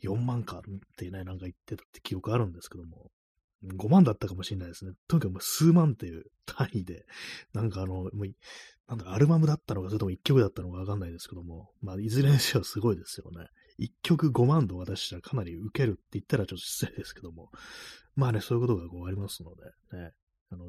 [0.02, 0.62] 4万かっ
[0.96, 3.10] てね、なんか言ってたって記憶あるんですけども、
[3.64, 4.92] 5万だったかもしれないですね。
[5.06, 7.04] とにかくも数万っていう単位で、
[7.54, 8.10] なんかあの、もう
[8.88, 13.46] なんだアルバムだったのか、それとも1曲だったのかわかんないですけども、まあ、いずれにせよすごいですよね。
[13.78, 17.50] 1曲5万度渡したらかなり受けるって言ったらちょっと失礼ですけども、
[18.16, 19.64] まあね、そういうことがこうありますので、
[19.96, 20.10] ね、
[20.50, 20.66] あの、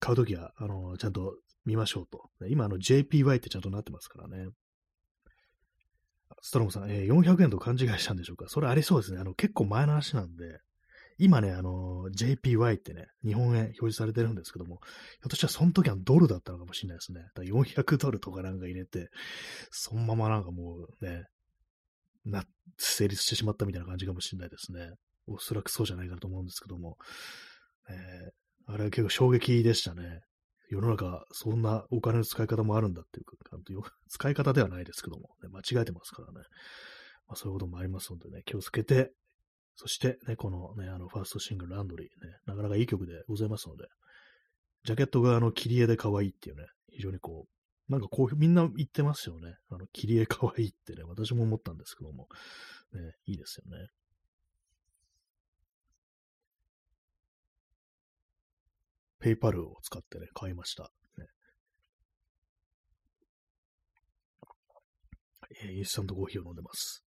[0.00, 2.30] 買うときは、あの、ちゃんと見ましょうと。
[2.48, 4.48] 今、あの、JPY ってちゃんとなってますからね。
[6.46, 8.50] ストロムさん、えー、400円と勘違いしたんでしょうか？
[8.50, 9.18] それありそうですね。
[9.18, 10.60] あの、結構前の話なんで、
[11.16, 17.22] 今ね、あの、JPY ってね、日本円表示されてるんですけども、ひょっとしたらその時はドルだったのかもしれないですね。
[17.34, 19.08] だ400ドルとかなんか入れて、
[19.70, 21.24] そのままなんかもうね、
[22.26, 22.44] な、
[22.76, 24.90] 成立してしまったみたいな感じかもしれないですね。
[25.26, 26.98] おそらくそうじゃないかと思うんですけども、
[27.88, 30.20] えー、あれは結構衝撃でしたね。
[30.74, 33.24] 世の中、そんなお金の使い方もあるんだっていう
[33.82, 36.40] か、 使い方ではないですけども、ね、間違えてますからね。
[37.26, 39.12] まあ、そういうこともありますのでね、気をつけて、
[39.76, 43.86] そしてね、このね、あの、ファーストシングル、ランドリーね、なかなかいい曲でございますので、
[44.84, 49.56] ジャケットがあの、切り絵で可愛いっていうね、非常にこう、なんかこう、みんな言ってますよね。
[49.70, 52.28] あの、切り絵可愛いってね、私も思ったんですけども、
[52.92, 53.88] ね、いいですよね。
[59.24, 60.90] ペイパルを使ってね、買いました。
[61.16, 61.26] ね、
[65.64, 67.02] え、インスタントコーヒーを飲んでます。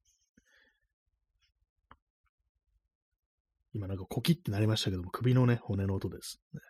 [3.74, 6.60] 今なんかコキってなりましたけども、首のね、骨の音です、ね。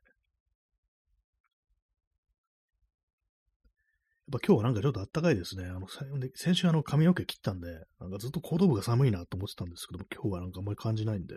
[4.33, 5.67] やっぱ今日はなんかちょっと暖かいですね。
[5.67, 5.87] あの、
[6.35, 7.69] 先週あの髪の毛切ったんで、
[8.01, 11.37] なんかずっと後頭部が寒いなと思ってたんですけども、今日はなんかあんまり感じないんで、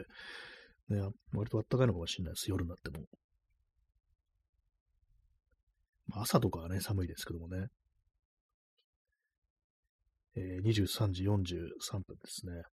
[0.90, 2.50] ね、割と暖かいのかもしれないです。
[2.50, 3.06] 夜になっても。
[6.14, 7.68] 朝とかはね、寒いですけどもね。
[10.36, 12.64] えー、23時43分ですね。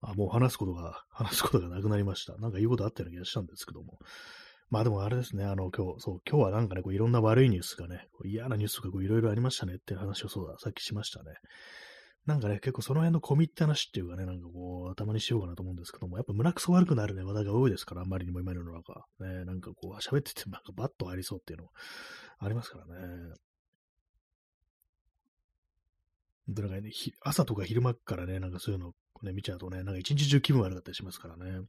[0.00, 2.36] あ、もう話すことが、 話すことがなくなりました。
[2.38, 3.98] なんか言うことあったような気がしたんですけども。
[4.70, 11.34] まあでもあれですね、あの今日、そう、今日はなんかね、こういろんな悪いニュースがね、嫌なニュースとかこういろいろありましたねっていう話をそうだ、さっきしましたね。
[12.28, 19.06] なんかね、結構その辺の込みって話っていうかね、なんかこう、頭にしようかなと思うんですけども、やっぱ胸くそ悪くなるね、話題が多いですから、あんまりにも今の世の中。
[19.18, 21.68] ね、なんかこう、喋っててなんかバッと入りそうっていうの
[22.38, 23.34] ありますからね。
[26.48, 26.90] で、なんかね、
[27.22, 31.62] 朝とか昼間からね、なんかそういうのね、見ちゃうとね、なんか一日中気分悪かったりしますからね。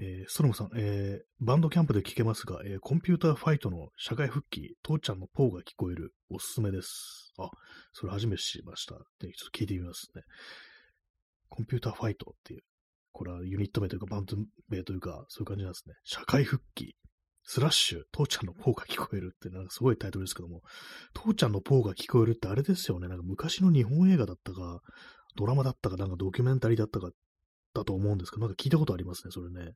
[0.00, 7.32] えー、ストロムさん、えー、バンドキャンプで聞けますが、えー、コンピューターファイトの社会復帰、父ちゃんのポーが聞こえる、おすすめです。
[7.38, 7.50] あ、
[7.92, 8.94] それ初めて知りました。
[9.18, 10.22] で、ちょっと聞いてみますね。
[11.48, 12.60] コンピューターファイトっていう、
[13.12, 14.36] これはユニット名というかバンド
[14.68, 15.94] 名というか、そういう感じなんですね。
[16.04, 16.94] 社会復帰、
[17.42, 20.60] スラッシュ、父ちゃんのポーが聞こえるって、なんかすごいタイトルですけども、
[21.14, 23.08] 父ちゃんのポーが聞こえるってあれですよね。
[23.08, 24.80] なんか昔の日本映画だったか、
[25.34, 27.10] ドラマだったか、なんかドキュメンタリーだったか、
[27.78, 29.72] だと思うんですけど、なんか聞いたことありますね、それね。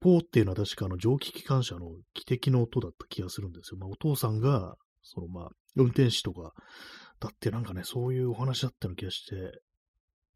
[0.00, 3.78] ポーっていうのは確かあの蒸気機関車の汽笛の音だった気がするんですよ。
[3.78, 6.52] まあお父さんが、そのまあ、運転士とか、
[7.20, 9.60] だってなんかね、そういうお話だったような気がして、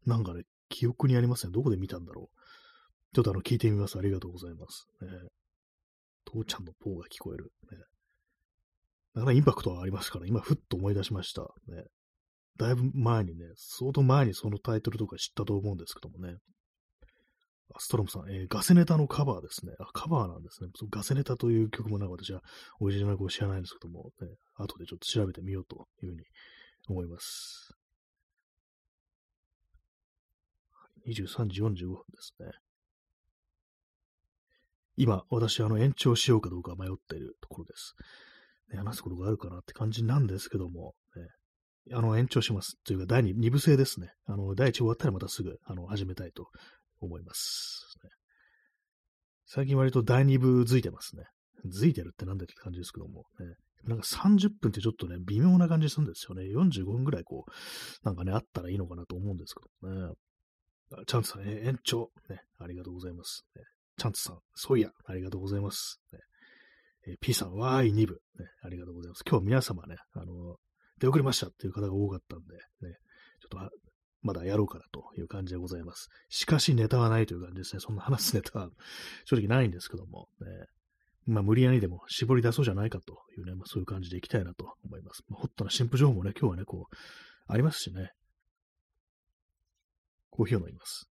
[0.05, 1.51] なんかね、記憶にありますね。
[1.53, 3.15] どこで見たんだろう。
[3.15, 3.99] ちょっとあの、聞いてみます。
[3.99, 4.87] ありがとうございます。
[5.01, 5.07] ね、
[6.25, 7.51] 父ちゃんのポーが聞こえる。
[7.71, 7.77] ね、
[9.13, 11.41] なかなかインパクトはありますから、今、ふっと思い出しました。
[11.67, 11.83] ね、
[12.57, 16.37] だいぶ前にね、相当前にそのタイトルとか知ったと思うんですけどもね。
[17.79, 19.73] ストロムさん、えー、ガセネタのカバーですね。
[19.79, 20.69] あ、カバーなんですね。
[20.75, 22.41] そガセネタという曲もなんか私は
[22.79, 26.23] オリジナルを知らないんですけども、ね、後でちょっと調べてみようというふうに
[26.89, 27.75] 思います。
[31.07, 32.51] 23時45分ですね。
[34.97, 37.95] 今、私、あの、延長しようかどうか迷っているところです。
[38.71, 42.77] ね、話すことがあるかなって感じなんですけども、ね、あの、延長します。
[42.83, 44.13] というか、第2、2部制ですね。
[44.25, 46.49] あの、第1終わったらまたすぐ、あの、始めたいと
[47.01, 47.87] 思います。
[49.45, 51.23] 最近割と第2部づいてますね。
[51.67, 53.55] づいてるってなんだって感じですけども、ね。
[53.83, 56.43] なんか30分ってちょっとね、微妙な感じするんですよね。
[56.43, 57.51] 45分ぐらいこう、
[58.05, 60.13] なんかね、あったらいいのかなと思うんですけどね。
[61.07, 63.45] チャンツさん、え延長、ね、ありがとうございます。
[63.55, 63.63] ね、
[63.97, 65.99] チャンツさん、そういや、ありがとうございます。
[66.11, 66.19] ね
[67.07, 69.23] え、P さん、Y2 部、ね、ありがとうございます。
[69.27, 70.57] 今日皆様ね、あの、
[70.99, 72.55] 出遅れましたっていう方が多かったんで、
[72.87, 72.95] ね、
[73.41, 73.75] ちょっと
[74.21, 76.09] まだやろうかなという感じでございます。
[76.29, 77.79] しかしネタはないという感じですね。
[77.79, 78.69] そんな話すネタは
[79.25, 80.47] 正直ないんですけども、ね、
[81.25, 85.23] まあ無理やりでも絞り出そうじゃないかというね、まあそういう感じでいきたいなと思います。
[85.29, 86.95] まあ、ホットな新婦情報もね、今日はね、こう、
[87.47, 88.11] ありますしね。
[90.29, 91.11] コーヒーを飲みます。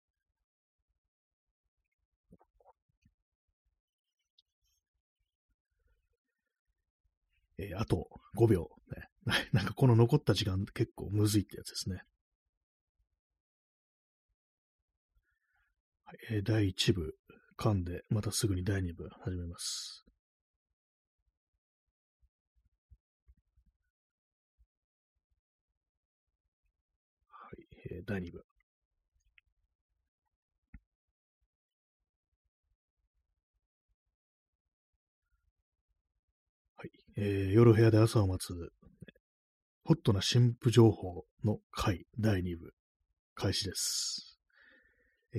[7.58, 9.08] えー、あと5秒、ね。
[9.52, 12.02] なんかこの残った時間結構むずいってやつですね。
[16.30, 17.14] えー第1部
[17.58, 20.04] 噛んで、またすぐに第2部始めます。
[27.28, 28.44] はい、えー第2部。
[36.76, 38.52] はい、えー夜部屋で朝を待つ、
[39.84, 42.72] ホットな新婦情報の回第2部、
[43.34, 44.35] 開始です。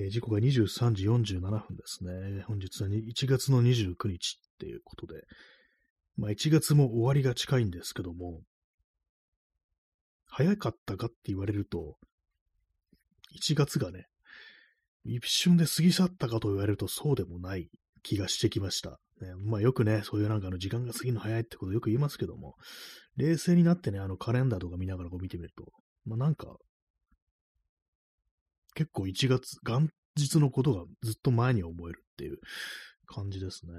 [0.00, 2.44] えー時刻が23時47分ですね。
[2.46, 5.24] 本日は1月の29日っていうことで、
[6.16, 8.42] まあ1月も終わりが近いんですけども、
[10.26, 11.96] 早かったかって言われると、
[13.40, 14.06] 1月がね、
[15.04, 17.68] 一瞬で過ぎ去ったかと言われるとそうでもない
[18.04, 19.00] 気がしてきました。
[19.20, 22.54] ね、まあよくね、そういうなんかの時間が過ぎるの早いってことよく言いますけども、
[23.16, 25.64] 冷静になってね、あのカレンダーとか見ながらこう見てみると、
[26.04, 26.56] まあなんか、
[28.78, 32.38] 結構1月、元日のことがずっと前に思えるっていう
[33.06, 33.72] 感じですね。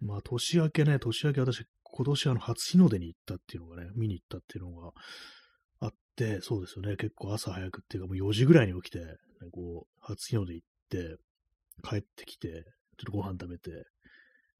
[0.00, 4.92] まあ年明けね、年明け私、今年あの初日の出に行ったっていうのがね、見に行ったっていうのが
[5.80, 9.06] あって、そうですよね、結構朝早くっていうかもう4時ぐらいに起きて、ね
[9.50, 11.16] こう、初日の出行って、
[11.82, 12.48] 帰ってきて、
[12.98, 13.84] ちょっとご飯食べて、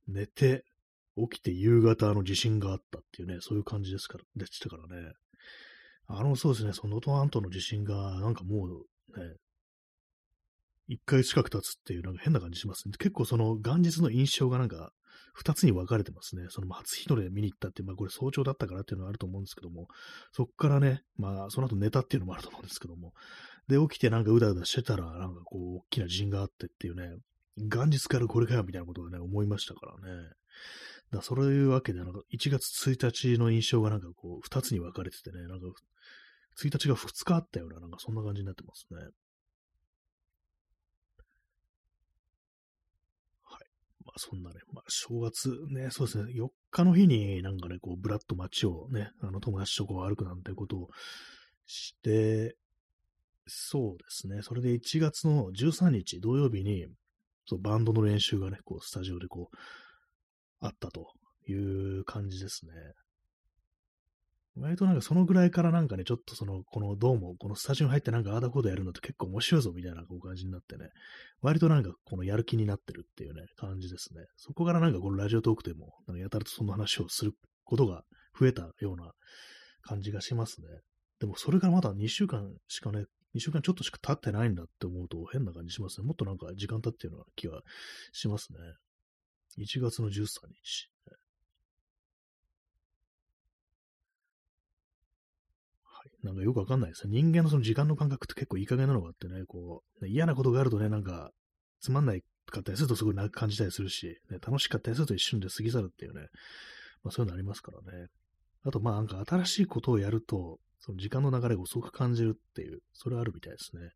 [0.09, 0.65] 寝て、
[1.17, 5.13] 起きて夕方の地震があったっていうね、そういう感じですから、でしたからね。
[6.09, 8.69] あの、そうですね、その能登半島の地震が、なんかもう、
[9.19, 9.37] ね、
[10.89, 12.95] 一回近く経つっていう、なんか変な感じしますね。
[12.99, 14.93] 結構その元日の印象がなんか、
[15.33, 16.47] 二つに分かれてますね。
[16.49, 19.89] その初日の出見に行ったって、まあこれ早朝だったからっていうのはあると思うんですけども、
[20.33, 23.13] そっからね、まあその後寝たっていうのもあると思うんですけども、
[23.69, 27.17] で、起きてなんかうだうだしてたら、なんかこう、大きな地震があってっていうね、
[27.57, 30.29] 元日からこれかよみたいなことをね、思いましたからね。
[31.13, 35.67] だそういうわけで、なんか1月1日の印象がなんかこう、二つに分かれててね、なんか、
[36.61, 38.99] 1日が2日あったような、なんかそんな感じになってますね。
[38.99, 39.11] はい。
[44.04, 50.89] まあそんなね、まあ正月ね、そうですね、4日の日になんかね、こう、ブラッと街をね、あの友達とこう歩くなんてことを
[51.67, 52.57] して、
[53.47, 56.87] そうですね、それで1月の13日土曜日に、
[57.47, 59.57] そう、バンドの練習がね、こう、スタジオでこう、
[60.61, 61.13] あったと
[61.47, 62.73] いう感じですね。
[64.57, 70.91] 割となんかそのぐらいからなんかね、ちょっとその、このどうも、このスタジオに入ってなんかああだこうだやるのって結構面白いぞみたいな感じになってね、
[71.43, 74.23] 割となんかこのやる気になってるっていうね、感じですね。
[74.37, 77.33] そこからなんかこのラジオトークでも、なんかやたらとそんな話をする
[77.65, 78.05] ことが
[78.39, 79.13] 増えたような
[79.83, 80.69] 感じがしますね。
[81.19, 86.07] でもそれからまだ2週間しかね、2週間ちょっとしか経ってないんだって思うと変な感じしますね。
[86.07, 87.61] もっとなんか時間経ってるような気が
[88.13, 88.59] しますね。
[89.59, 90.94] 1月の13日。
[96.25, 97.13] なんかよくわかんないですね。
[97.13, 101.31] 人間のその時間の感覚って結構いい加減なのがあってね、こう、嫌なことがあるとね、なんか、
[101.81, 106.29] つまんないかったりするとすごいな感じたりするし、ね、楽しかったりすると一瞬で過ぎ去るっていうね、
[107.03, 108.09] まあそういうのありますからね。
[108.65, 113.91] あとまあなんか新しいことをやると、その時間の流れが遅く感じるっていう、それはあるみたいですね。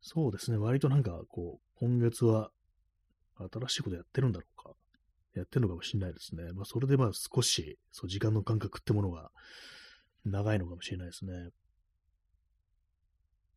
[0.00, 0.56] そうですね。
[0.56, 2.50] 割となんかこう、今月は
[3.52, 4.70] 新しいことやってるんだろうか。
[5.34, 6.52] やってるのかもしれないですね。
[6.54, 9.30] まあそれでまあ少し、そう時間の感覚ってものが
[10.24, 11.32] 長いのかもしれないですね。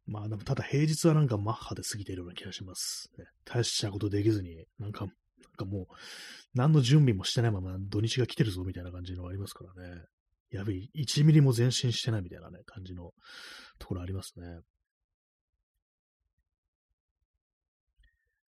[0.08, 3.10] まあでもただ平日はなんかマッハで過ぎているような気がします。
[3.17, 5.12] ね、大したことできずに、なんか、なん
[5.58, 5.86] かもう、
[6.54, 10.02] 何の準備もしてないまま土日が来てるぞみたいな感じのありますからね。
[10.52, 13.13] やべえ、1ミリも前進してないみたいなね、感じの
[13.80, 14.60] ところありますね。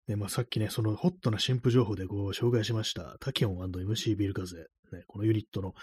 [0.07, 5.73] で、まあさっきね、そのホットな新譜情報でご紹介しました、タキオン &MC ビル風、ね、このユニットの、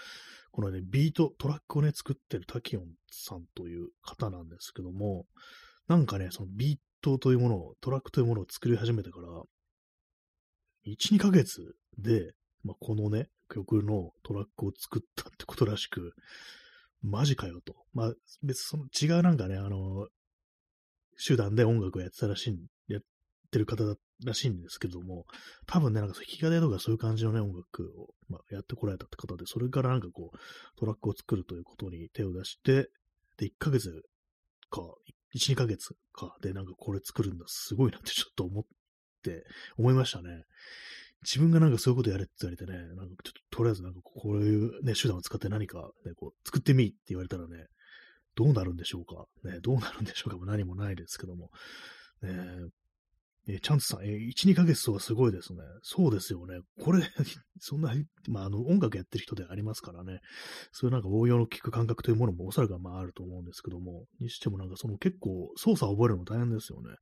[0.51, 5.25] このね、ビート、トラックをね、作ってるタキオンさんという方なんですけども、
[5.87, 9.27] なんかね、そのビートというものを、トラックというものを作り始めてから、
[10.85, 12.33] 1、2ヶ月で、
[12.63, 16.13] まあ、このね、曲のトラックを作ったってことらしく、
[17.01, 17.75] マジかよと。
[17.93, 18.85] まあ、別にその
[19.15, 20.07] 違うなんかね、あの、
[21.25, 23.01] 手段で音楽をやってたらしい、やっ
[23.51, 25.25] てる方だっらしいんですけども、
[25.65, 30.37] 多分ね、なんか弾き語りとかそういう感じのね、音楽を、まあ、やってこられたって方で、それからなんかこう、
[30.79, 32.89] トラックを作るということに手を出して、
[33.37, 34.03] で、1ヶ月
[34.69, 34.81] か、
[35.35, 38.63] 1、2ヶ月か、で、なんかこれ作るんだ、すごいなって ちょっと思っ
[39.23, 39.45] て、
[39.77, 40.45] 思いましたね。
[41.23, 47.67] 自分がなんかそういうことやれって言われてね、なんかちょっととりあえずなんかこういうね、手段を使って何かね、こう、作ってみって言われたらね、
[48.35, 49.25] どうなるんでしょうか。
[49.43, 51.51] ね、どうなるんでしょうかも何もないですけども。
[52.21, 52.31] ね
[53.51, 55.59] えー、チャンツさん、えー、1、2ヶ月とかすごいですね。
[55.81, 56.59] そうですよね。
[56.79, 57.01] これ、
[57.59, 57.93] そんな、
[58.29, 60.21] まあ、あの、音楽やってる人でありますからね。
[60.71, 66.95] そういうなんか応用の効く感覚というものもおそらくまああると思うんですけども、にしてもなんかその結構操作を覚えるの大変ですよね。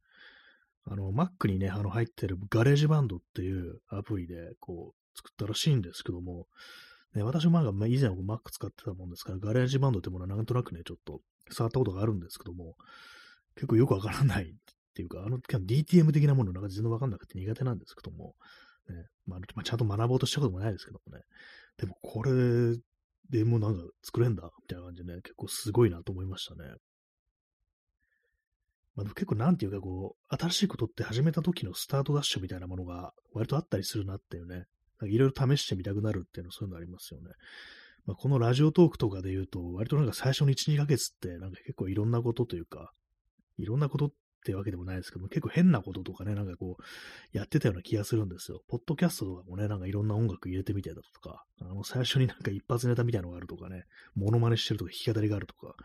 [0.86, 6.48] あの、Mac にね、あの、入ってる GarageBand っていうアプリで、こう、作ったらしいんですけども、
[7.14, 11.22] ね、私もまあ以前は Mac 使ってたもんですから、 GarageBand ってものはなんとなくね、ちょっと
[11.52, 12.76] 触ったことがあるんですけども、
[13.56, 14.56] 結構よくわからない
[15.00, 18.36] っていうか、あの、DTM 的なものなんか全然わかんなくて苦手なんですけども、
[18.90, 21.24] ね、まあ、まあ、ちゃんと学ぼうとしたこともないですけどもね、
[21.78, 22.32] でもこれ
[23.30, 26.70] でもなんか作れんだみたいな感じでね、結構すごいなと思いましたね。
[28.96, 34.66] まあ、結構なんていうかこう、新しいことって始めた時のスタートダッシュみたいなものが割とあったりするなっていうね、
[35.04, 37.30] いろいろ試してみたくなるっていうのそういうのありますよね。
[38.06, 42.92] まあ、このラジオトークとかで言うと、割となんか最初の1、2ヶ月ってなんか結構いろんなことというか、
[43.58, 48.62] いろんなことってわけでもないですけども、結構変なこととかね、なんかこう、やってたような気がするんですよ。
[48.68, 53.84] ポッドキャストとかもね、なんかいろんな音楽入れてみてだとか、あの、最初になんか一発ネタみたいなのがあるとかね、
[54.16, 55.76] モノマネしてるとか弾き語りがあるとか、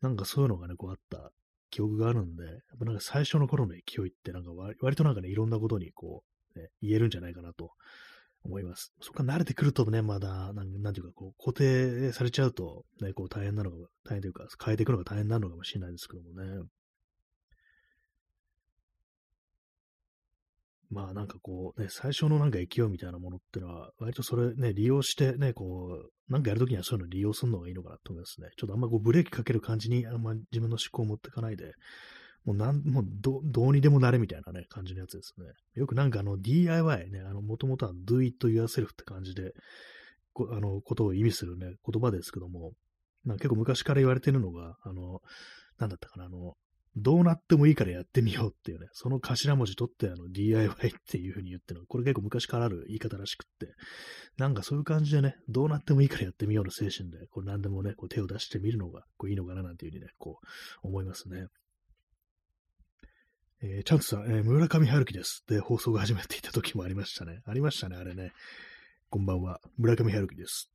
[0.00, 1.30] なんかそういうのがね、こうあった
[1.70, 6.22] 記憶があるんで、やっぱなんか最初の頃の勢いってなんか割となんかね、いろんなことにこ
[6.56, 7.70] う、ね、言えるんじゃないかなと
[8.44, 8.92] 思います。
[9.00, 16.62] そこから慣れてくるとね、まだ、なんなんていうか、こう、固定されちゃうと、ね、こう大変なのが、大変というか、変えていくのが大変なのかもしれないですけどもね。
[20.92, 28.48] まあなんかこうね、最初のなんか勢いみたいなものってのは、割とそれね、利用してね、こう、なんかやるときにはそういうの利用するのがいいのかなと思いますね。
[28.58, 31.72] ちょっとあんまこうブレーキかける感じに、あんま自分の思考を持っていかないで、
[32.44, 35.46] もうなん、もうど、どうにでもなれみたいなね、感じのやつですね。
[35.74, 39.52] よくなんかあの DIY ね、あの、もともとは do it yourself って感じで、
[40.34, 42.72] こあの、ことを意味するね、言葉ですけども、
[43.24, 45.20] なんか結構昔から言われてるのが、あの、
[45.78, 46.54] なんだったかな、あの、
[46.96, 51.86] どうなってもいいからやってみようっていうね、その頭文字取ってあの DIY っていう風に言ってるの。
[51.86, 53.74] これ結構昔からある言い方らしくって、
[54.36, 60.38] なんかそういう感じでね、どうなってもいいからやってみようの精神で、これ何でもね、こう手を出してみるのがこういいのかななんていう風にね、こ
[60.84, 61.46] う思いますね。
[63.62, 65.44] えー、チャンクさん、えー、村上春樹です。
[65.46, 67.40] で、放送が始まっていた時もありましたね。
[67.46, 68.32] ありましたね、あれね。
[69.08, 69.60] こんばんは。
[69.78, 70.70] 村上春樹です。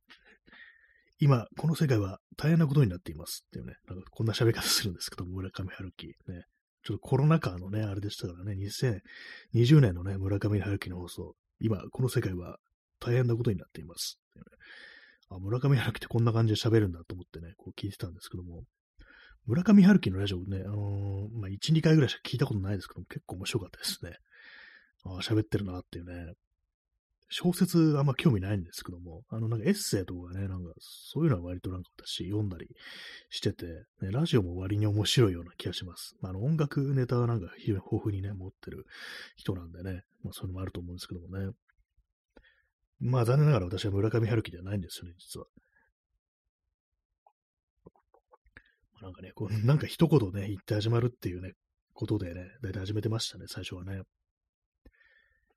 [1.20, 6.06] 今、この世界は大変なことになっていますっていうね、なんかこんな喋り方するんですけど村上春樹。
[6.06, 6.44] ね。
[6.84, 8.54] ちょっとコロナ禍のね、あれでしたからね、
[9.52, 11.34] 2020年のね、村上春樹の放送。
[11.60, 12.58] 今、この世界は
[13.00, 14.20] 大変なことになっています。
[14.36, 14.42] ね、
[15.30, 18.62] あ村上春樹ってこんな感じで喋るんだと思ってね、こう聞いてたんですけども、
[19.46, 24.12] 村上春樹のラジオね、あのー、まあ、1、2回ぐらいしか聞いたことないですけども、結構面白かったですね。
[25.04, 26.34] ああ、喋ってるなっていうね。
[27.30, 32.68] 小説あんま興味ないんですけども、あのなんかエッセイとかね、なんかそういうのは割となんか私読んだり
[33.28, 33.66] してて、
[34.00, 36.16] ね、ラジオも割に面白いような気がします。
[36.20, 38.86] まあ、あの音楽ネタはなんか非常に豊富にね、持ってる
[39.36, 41.52] 人なんでね、まあそういうのもあると思うんですけどもね。
[43.00, 45.46] まあ残念ながら私は村上春樹ではないんですよね、実は。
[49.02, 51.52] なんかね、こう、なんか一言ね、言って始まるっていうね、
[51.92, 54.02] ことでね、だいたい始めてましたね、最初はね。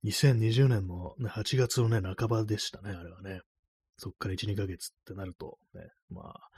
[0.04, 3.42] 2020年の、8月のね、半ばでしたね、あれはね。
[3.98, 6.50] そっから1、2ヶ月ってなると、ね、まあ、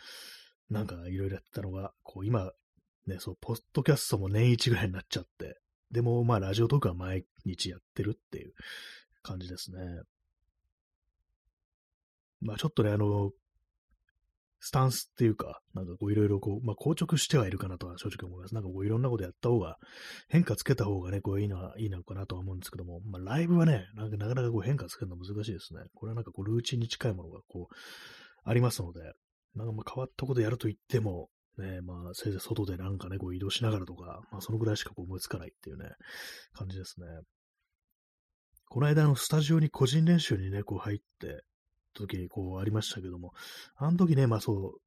[0.69, 2.51] なんかいろいろやってたのが、こう今、
[3.05, 5.59] ね、そう、ポッドキャストも年一ぐらいになっちゃって、
[5.91, 8.53] でもまあラジオトークは毎日やってるっていう
[9.21, 9.79] 感じですね。
[12.41, 13.31] まあちょっとね、あの、
[14.65, 18.55] スタンスっていうか、なんかこういろいろこう、まあ硬直してはいるかなとは正直思います。
[18.55, 19.75] なんかこういろんなことやった方が、
[20.29, 25.81] 変化つけた方がね、こういいのは、いいのかなとは思うんですけども、まあライブはね、なんかなかなかこう変化つけるの難しいですね。
[25.93, 27.75] これはなんかこうルーチンに近いものがこう、
[28.45, 29.01] ありますので、
[29.53, 35.89] なんかまあ変わったことやると言っても、ね、まあせいぜい外でなんかね、こう移動しながらとか、まあそのぐらいしかこう思いつかないっていうね、
[36.53, 37.07] 感じですね。
[38.73, 41.43] この間、あの、スタジオに個人練習にね、こう入って、
[41.93, 43.33] 時こうありましたけども、
[43.75, 44.81] あの時ね、まあそう、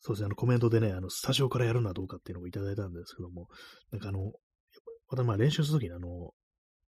[0.00, 3.48] そうですね、あのコメントでね、あの、スタジオからやるのはどうかっていうのをいただいたんですけども、
[3.92, 4.32] なんかあの、
[5.08, 6.32] またまあ練習するときにあの、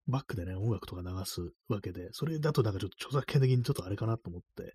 [0.07, 4.73] バックでね、音楽とか流すわけで、それだとなんかちょっと著作権的にちょっとあれかなと思って、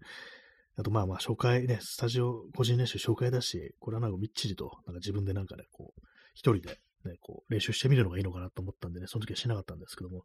[0.77, 6.01] あとまあまあ初回ね、スタジオ個人練習紹介だし、これはなんかみっちりと、なんか自分でなんかね、こう、
[6.35, 10.25] 一人でね、こう練習してみるのがいいのかなと思ったんでね、その時はしなかったんですけども、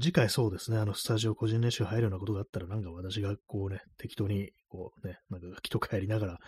[0.00, 6.38] 次回そうですね、あの、スタジオ個人練習入るようなことがあったら、なんか私がこうね、適当に、こうね、なんか楽器とかやりながら、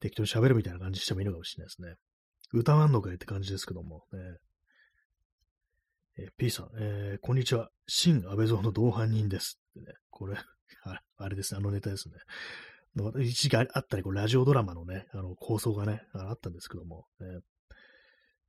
[0.00, 1.94] 適当に喋るみたいな感じしてもいいのかもしれないですね。
[2.52, 4.18] 歌わんのかいって感じですけども、ね。
[6.18, 7.70] えー、P さん、えー、こんにちは。
[7.86, 9.60] 新安倍蔵の同伴人です。
[9.78, 10.36] ってね、これ、
[11.16, 12.14] あれですね、あのネタですね。
[13.22, 17.26] 一時期あったり、こうラジオドラマのね、あの構想がね、あったんですけども、ね、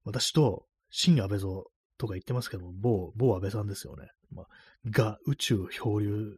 [0.03, 1.63] 私と新安倍蔵
[1.97, 4.07] とか言ってますけども、某、某安倍さんですよね。
[4.31, 4.47] まあ、
[4.85, 6.37] が宇宙を漂流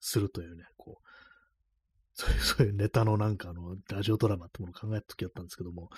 [0.00, 1.06] するというね、こう、
[2.14, 5.90] そういう、そういうネタのなんかあの、ラジオドラマってものを考えた時だったんですけども、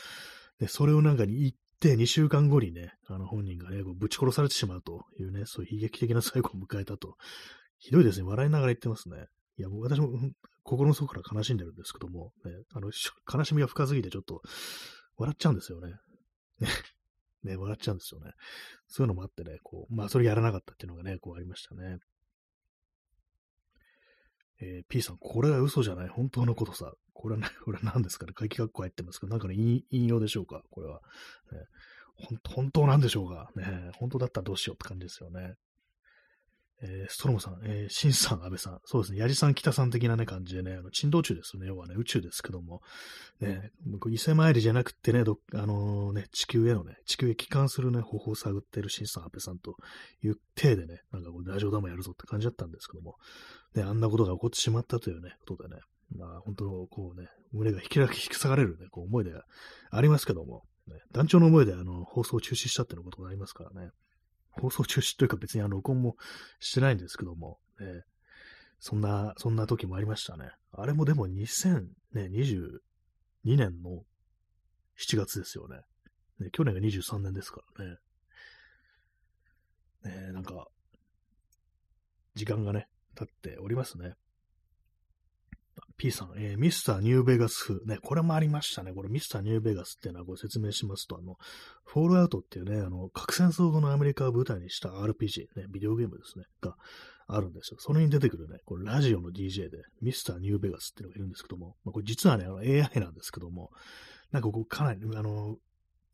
[0.58, 7.16] で、それをなんかに言って2週間後にね、あの本人がね、こうぶち殺されてしまうというね、そういう悲劇的な最後を迎えたと。
[7.78, 8.24] ひどいですね。
[8.24, 9.26] 笑いながら言ってますね。
[9.58, 10.08] いや、もう私も
[10.62, 12.90] 心の底から悲しんでるんですけども、ね、あの、
[13.32, 14.42] 悲しみが深すぎてちょっと
[15.16, 15.94] 笑っちゃうんですよね。
[17.44, 18.32] ね、笑っちゃうんですよね。
[18.88, 21.98] そういうのもあってね、こう、まあ、それやらなかったっていうのがね、こうありましたね。
[24.60, 26.08] えー、P さん、これは嘘じゃない。
[26.08, 26.92] 本当のことさ。
[27.12, 28.32] これは、ね、 これは何ですかね。
[28.38, 30.62] 書き括弧入ってますけど、なんかの、引用でしょうか。
[30.70, 31.00] これは。
[31.52, 31.58] ね、
[32.44, 33.50] 本当なんでしょうか。
[33.56, 35.54] ね、本当だったらどうしようって感じですよね。
[36.82, 42.82] えー、ストロムさん、えー、シンさん、安倍さん、そうですね、ヤジさん、北さん的なね、感じでね、あの、珍道中ですよね、要はね、宇宙ですけども、
[43.40, 43.70] ね、
[44.10, 49.76] 伊勢参りじゃなくてね、どあのー、ね、地球へのね、地球へ帰還するね、方法を探っているシンさん、安倍さんと
[50.22, 53.16] いう体でね、なんかこう、ラジオダマやるぞって感じだったんですけども、
[53.74, 55.80] ね、あんなことが起こってしまったというね、ことでね、
[56.16, 59.32] まあ、本当の、こうね、胸が引き引き裂かれるね、こう、思いで
[59.90, 63.90] ありますけども、ね、団長の思いであの、放送を中止したっていうことがありますからね、
[64.60, 66.16] 放送中止というか別にあの録音も
[66.60, 68.02] してないんですけども、ね、
[68.78, 70.50] そんな、そんな時もありましたね。
[70.72, 72.80] あれもでも2022
[73.44, 74.04] 年の
[74.98, 75.78] 7月ですよね。
[76.38, 77.96] ね去年が23年ですからね。
[80.04, 80.68] ねなんか、
[82.34, 84.14] 時間がね、経っておりますね。
[86.04, 88.92] P さん、えー、ミスターニューベガス風ね、これもありましたね。
[88.92, 91.38] これミスターニューベガスっていうのはご説明しますと、あの、
[91.82, 96.76] フォールアウトっていうね、あの、核戦争後のアメリカを舞台にした RPG、ね、ビデオゲームですね、が
[97.26, 97.78] あるんですよ。
[97.80, 103.70] それに出てくるね、これラジオの DJ で、ミスターニューベガスっていうのがいるんですけども、まあ、これ実はね、あの AI なんですけども、
[104.30, 105.56] なんかこう、かなり、あの、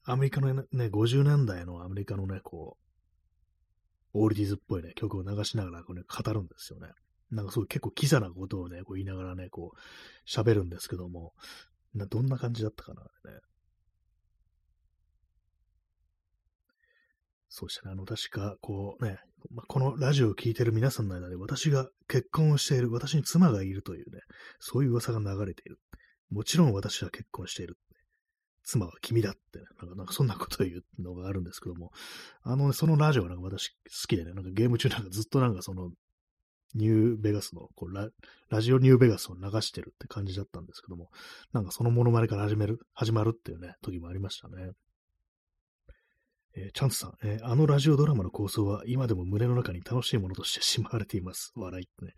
[0.04, 2.76] アメリカのね、50年代のアメリカのね、こ
[4.14, 6.90] う、オールディーズっぽいね、曲を流しながらこれ、ね、語るんですよね。
[7.30, 9.78] なんかすごい結構キザなことをね、こう言いながらね、こう
[10.28, 11.32] 喋るんですけども、
[11.94, 13.40] どんな感じだったかな、ね。
[17.48, 19.18] そうしたね、あの、確か、こうね、
[19.50, 24.20] まこのラジオを聴いてる皆さんの間で私が結婚をしている、私に妻がいるというね、
[24.60, 25.78] そういう噂が流れている。
[26.30, 27.76] もちろん私は結婚している。
[28.62, 31.90] 妻は君だって、なんか、なんかそんなことを言うのがあるんですけども、
[32.42, 33.76] あの、ね、そのラジオがなんか私好
[34.06, 35.90] きでね、なんかゲーム中なんかずっとなんかその
[36.74, 38.08] ニューベガスのこうラ、
[38.48, 41.10] ラジオニューベガスを流してるって感じだったんですけども、
[41.52, 44.72] なんかそのモノマネから始める、始まるっていうね、時もありましたね。
[46.56, 51.52] えー、チャンツさん、えー、あのラジオドラマの構想は今でも胸の中に楽しいものとしてしまわれています。
[51.54, 52.12] 笑いってね。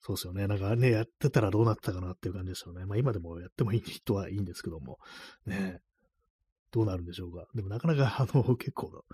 [0.00, 0.46] そうですよね。
[0.48, 2.84] なんかね、やってたらどうなったかなっていう感じですよね。
[2.86, 4.98] まあ今でもやってもいい人はいいんですけども、
[5.46, 5.80] ね、
[6.72, 7.46] どうなるんでしょうか。
[7.54, 9.04] でもなかなかあの結構、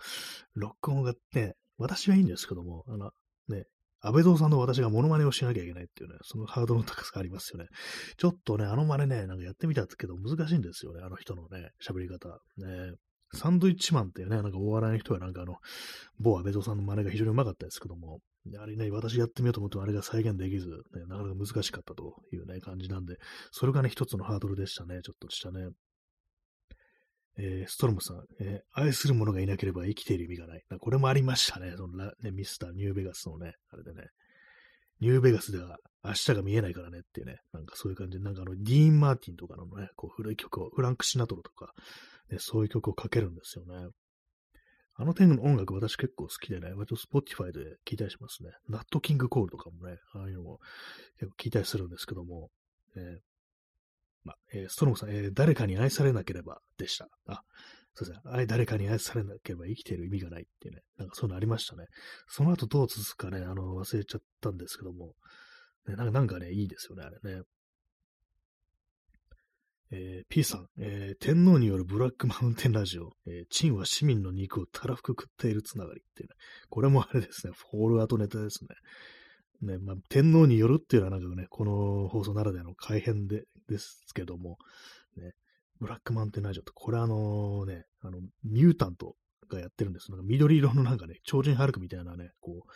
[0.55, 3.11] 録音がね、私はいいんですけども、あの、
[3.49, 3.67] ね、
[4.05, 7.69] 安倍蔵さんの私がモノマネをしなきゃいけないっていうね、そのハードルの高さがありますよね。
[8.19, 12.29] ちょっとね、あの真似ね、なんかやってみたんですけど難しいんですよね、あの人のね、喋り方。
[12.59, 12.93] ね、
[13.33, 15.57] サンドイッチマンっていうね、なんかお笑いの人はなんかあの、
[16.21, 18.21] 某安倍蔵さんの真似が非常にうまかったですけども、
[18.61, 23.17] あれね、私やってみようと思ってもあれが再現できず、ね、なかなか難しかったというね、感じなんで、
[23.51, 25.69] それがね、一つのハードルでしたね、ちょっとしたね。
[27.37, 30.63] えー、ストロムさん、えー、愛する者がいなければ生きている意味がない。
[30.79, 31.75] これもありましたね。
[31.77, 34.09] そのね、ミスターニューベガスのね、あれでね。
[35.01, 41.73] ニューベガスでは明日が見えないからねっていうね、なんかそういう感じで、なんかあの、ディーン・マーティンとかのね、こう古い曲を、フランク・シナトロとか、
[42.31, 43.89] ね、そういう曲をかけるんですよね。
[44.97, 48.51] あの点の音楽私結構好きでね、割と Spotify で聴いたりしますね。
[48.69, 50.61] ナット・キング・コールとかもね、ああいうのも
[51.19, 52.51] 結構聴いたりするんですけども、
[52.95, 53.19] ね、
[54.25, 57.09] まあ、えー、ストロムさん、えー、誰かに愛されなければでした。
[57.27, 57.43] あ、
[57.95, 58.23] そうですね。
[58.25, 60.83] あれ、誰かに愛されなければ生きている意味がないっていうね。
[60.99, 61.87] なんかそういうのありましたね。
[62.27, 65.15] その後どう続くかね、あの、忘れちゃったんですけども、
[65.87, 67.43] ね、なんかなんかね、いいですよね、あれね。
[69.91, 76.35] えー、P さん、えー、天皇によるブラックマウンテンラジオ、えー、チンは市民の肉をたらふく食っているつながりっていうね。
[76.69, 78.71] これもあれですね、フォールアウトネタですね。
[79.63, 84.59] ね、まあ、天皇によるっていうのはなんかね、この放送ならではの改変で、ですけども、
[85.17, 85.33] ね、
[85.81, 89.15] ブラックマンテンラジオって、これあのね、あの、ミュータント
[89.49, 90.11] がやってるんです。
[90.11, 92.71] なんか緑色のなんかね、超人ハルクみたいなね、こう、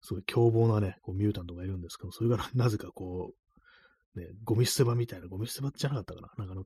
[0.00, 3.32] そうい凶暴なね、こうミュータントがいるんですけど、それが なぜかこ
[4.14, 6.32] う、ね、ゴミ捨て場みたいな、ゴミ捨て場じゃなかったかな。
[6.38, 6.64] なんかあの、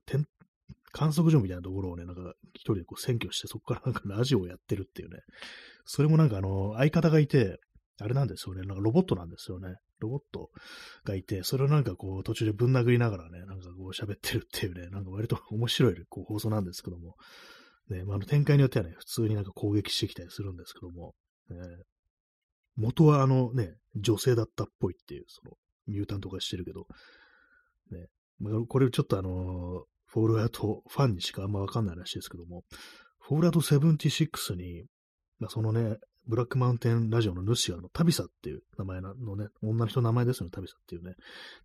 [0.91, 5.19] 観測所みたいなところをね、なんか一人でこう占拠して、そこからなんかラジオをやってるっていうね。
[5.85, 7.59] それもなんかあの、相方がいて、
[8.01, 8.61] あれなんですよね。
[8.61, 9.75] なんかロボットなんですよね。
[9.99, 10.49] ロボット
[11.03, 17.15] がいて、それをなんかこう途中でぶん殴りながらね、なんかこう喋ってるっていうね、なんか割と面白いこう放送なんですけども、
[17.89, 21.13] ね、まあ、の展開によってはね、普通になんか攻撃してきたりするんですけども、
[21.49, 21.57] ね、
[22.75, 25.51] 元はあのね、女性だったっぽいっていう、その、
[25.87, 26.87] ミュータント化してるけど、
[27.91, 28.07] ね、
[28.39, 32.63] まあ、これちょっとあのフォールアウトファンにしかあんまわかんないらしいですけども、
[33.19, 34.85] フォールアウト76に、
[35.39, 35.97] まあ、そのね、
[36.31, 41.15] ブラックマウンテンラジオの主は、あの、タビサっていう名前のね、女の人の名前ですよね、タビサっていうね、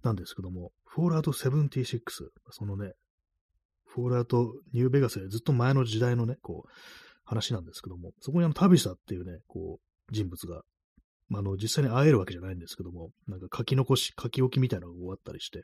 [0.02, 2.00] なんですけども、フォールアウト76、
[2.50, 2.94] そのね、
[3.86, 6.70] フォールアウトニューベガスでずっと前の時代のね、こう、
[7.24, 10.62] 話なんですけども、そこにあの、タビサっていうね、こう、人物が、
[11.28, 15.62] まあ、の、実際に会えるわけじゃないんですけども、なんか書き残し、書き置きみたいなのが終わったりして、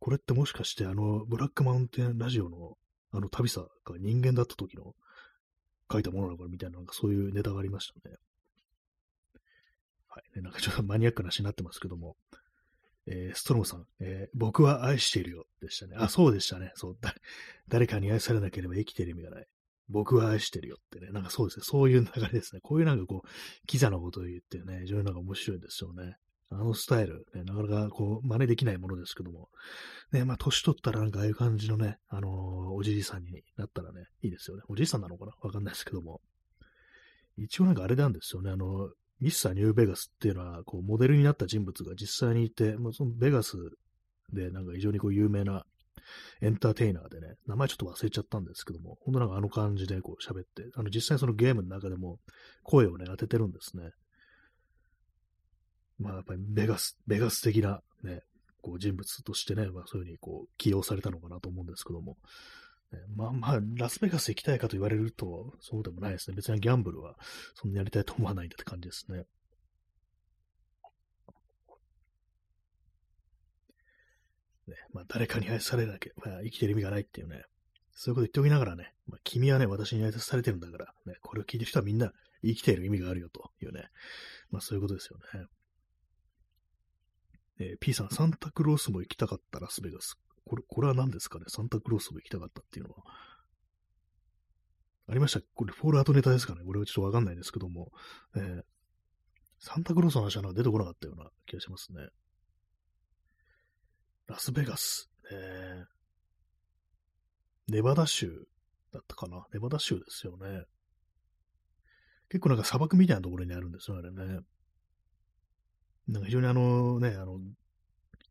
[0.00, 2.78] これってもしかしてあの、ブラックマウンテンラジオの、
[3.12, 3.68] あの、旅サが
[3.98, 4.94] 人間だった時の
[5.92, 8.16] 書いたものなのかみたいな、なんかそういうネタがありましたね。
[10.18, 10.36] はい。
[10.36, 12.16] ね、なんかちょっとマニアックな話になってますけども、
[13.06, 15.96] えー、ストロムさん、えー、僕は愛しているよでしたね。
[15.98, 16.72] あ、そうでしたね。
[16.74, 17.14] そうだ。
[17.68, 19.46] 誰かに愛されなければ生きてる意味がない。
[19.88, 21.10] 僕は愛してるよってね。
[21.12, 21.64] なんかそうですね。
[21.64, 22.60] そういう流れですね。
[22.62, 23.28] こういうなんかこう、
[23.66, 26.16] キザなことを言ってね、非常になんか面白いですよね。
[26.50, 29.48] あのスタイル、ね、なかなかこう、真似できないものですけども、
[30.12, 34.62] ね、まあ、年取ったらなんかああいう感じのね、あのー、おじいさんになったらね、いいですよね。
[34.68, 35.32] おじいさんなのかな？
[35.40, 36.20] わかんないですけども。
[37.36, 38.90] 一応なんかあれなんですよね、あの、
[39.20, 43.56] ミスターニューベガスっていうのは、こう、モデルになった人物が実際にいて、もうそのベガス
[44.32, 45.64] でなんか非常にこう有名な
[46.40, 52.18] エンターテイナーでね、名前ちょっと忘れちゃったんですけども、ほんとなんかあの感じでこう喋って、あの実際そのゲームの中でも
[52.62, 53.90] 声をね、当ててるんですね。
[55.98, 58.22] まあやっぱりベガス、ベガス的なね、
[58.62, 62.16] こう人物としてね、まあそういうふうにこう起用されたのかなと思うんですけども、
[63.14, 66.36] まあまあ、ラスベガス行きたいかと言われると、そうでもないですね。
[66.36, 67.16] 別にギャンブルは
[67.54, 69.24] そんなやりたいと思わないんだって感じですね。
[74.68, 77.42] ね、まあ誰かに愛されなきゃ、まあ、生きてる意味がないっていうね、
[77.92, 82.12] そういうこと言っておきながらね、まあ、君はね、私に愛されてるんだから、ね、これを聞いてる人はみんな
[82.42, 83.88] 生きている意味があるよというね、
[84.50, 85.46] まあそういうことですよね。
[87.60, 90.16] えー、P さん、サンタクロースも行きたかったラスベガス。
[90.48, 91.44] これ、これは何ですかね？
[91.48, 93.04] サンタクロースも行きたかったっていうのは。
[95.10, 96.62] ありましたこれ、フォールアートネタですかね？
[96.64, 97.90] これはちょっとわかんないですけども。
[98.36, 98.62] えー、
[99.60, 102.08] サンタクロースの話は出てこなかったような気がしますね。
[104.26, 105.10] ラスベガス。
[105.30, 108.46] えー、ネバダ州
[108.92, 109.46] だったかな？
[109.52, 110.64] ネバダ州ですよね。
[112.30, 114.40] 結構なんか砂漠みたいなところにあるんですよ、あれね。
[116.08, 117.38] なんか非常にあのね、あの、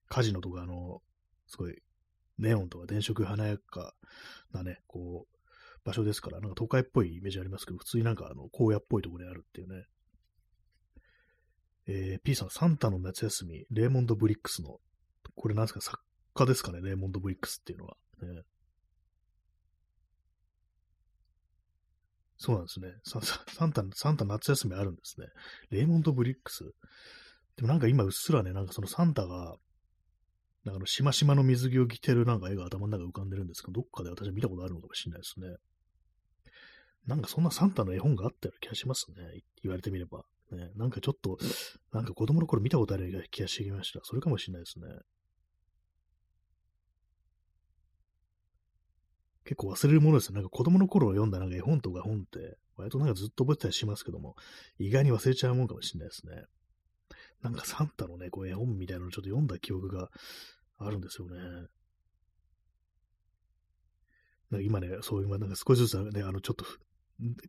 [0.08, 1.02] カジノとかあの、
[1.48, 1.82] すごい、
[2.38, 3.94] ネオンとか電飾華やか
[4.52, 5.38] なね、こう、
[5.84, 9.86] 場所ですから、なんか都会っぽいイメージありますけど、普通になんかあの、荒野っぽいところにあるっていうね。
[11.88, 14.80] えー、P さん、サンタの夏休み、レーモンド・ブリックスの、
[15.36, 16.00] これなんですか、作
[16.34, 17.96] 家ですかね、レーモンド・ブリックスっていうのは。
[18.22, 18.44] ね、
[22.38, 23.22] そうなんですねサ。
[23.22, 25.28] サンタ、サンタ夏休みあるんですね。
[25.70, 26.66] レーモンド・ブリックス？
[27.56, 29.56] でもなんか今うっすらね、なんかそのサンタが、
[30.66, 35.56] なんかあのしましまの水着を着てるなんか絵が頭の中浮かんでるんですけど、どっかで私は見たことあるのかもしれないですね。
[37.06, 39.42] なんかそんなサンタの絵本があったような気がしますね。
[39.64, 40.26] 言われてみれば。
[40.52, 41.38] ね、なんかちょっと、
[41.92, 44.00] なんか子供の頃見たことある気がしてきました。
[44.04, 44.88] それかもしれないですね。
[49.44, 50.36] 結構忘れるものですね。
[50.36, 54.36] なんか子供の頃読んだなんか絵本とか本って、割となんかずっと覚えてたりしますけども、
[54.78, 56.44] 意外に忘れちゃうもんかもしれないですね。
[57.42, 60.10] なんかサンタのね、こう絵本みたいなのをちょっと読んだ記憶が
[60.80, 61.38] あるんですよね。
[64.50, 66.66] なんか今ね、そういう、なんか少しずつね、あの、ちょっと、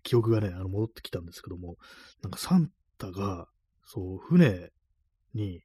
[0.03, 1.77] 記憶がね、あの、戻ってきたんですけども、
[2.23, 3.47] なんかサンタが、
[3.85, 4.71] そう、船
[5.35, 5.63] に、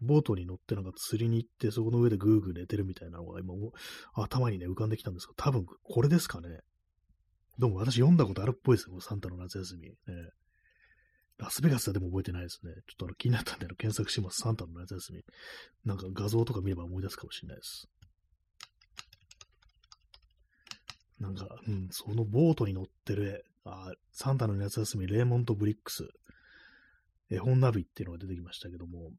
[0.00, 3.54] ボートに乗ってなんか釣りに行って、そこの上でぐーぐー寝てるみたいなのが今、
[4.14, 6.60] 頭にね、浮かんできたんですけど、多分これですかね。
[7.58, 9.88] どうも私読んだことあるっぽいですよ、サンタの夏休み。
[9.88, 9.96] ね、
[11.38, 12.72] ラスベガスはでも覚えてないですね。
[12.88, 14.40] ちょっとあの気になったんで検索します。
[14.40, 15.24] サンタの夏休み。
[15.84, 17.88] なんか画像とか見れば思い出すかもしれないです。
[21.20, 26.08] なんか、うん、そのボートに乗ってる絵、あサンタの夏休み、レーモンド・ブリックス、
[27.30, 29.10] 絵本ナビっていうのが出てきましたけども、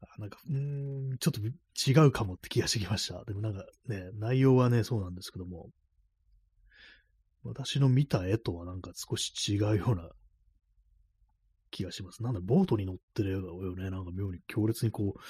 [0.00, 1.40] あなんか、うん、ちょっと
[1.90, 3.24] 違うかもって気がしてきました。
[3.24, 5.70] でもなんかね、内容はね、そうなんですけども、
[7.42, 10.10] 私の見た絵とはなんか少し違うような
[11.70, 12.22] 気がします。
[12.22, 15.20] なんだ、ボートに乗ってる絵がよね、なんか妙に強烈にこう、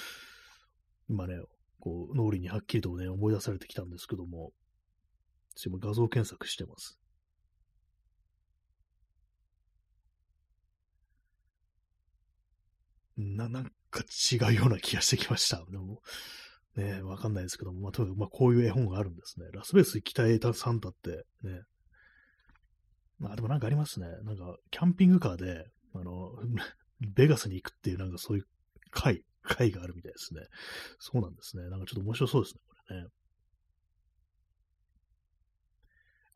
[1.09, 1.35] 今ね、
[1.81, 4.53] こう、脳裏にはっきりとね、思い出されてきたんですけども、
[5.65, 6.99] 今画像検索してます。
[13.17, 15.65] な、なんか違うような気がしてきました。
[15.71, 16.01] でも、
[16.77, 19.47] ね、わかんないですけども、まあ、とにかく、まあ、こういう絵本があるんですね。
[19.53, 21.63] ラスベス行きたいサンタって、ね、
[23.19, 24.07] まあでもなんかありますね。
[24.25, 26.33] なんか、キャンピングカーで、あの、
[27.15, 28.45] ベガスに行くっていう、なんかそういう
[28.91, 30.43] 会、会があるみたいですね。
[30.99, 31.69] そうなんですね。
[31.69, 33.09] なんかちょっと面白そうですね、これね。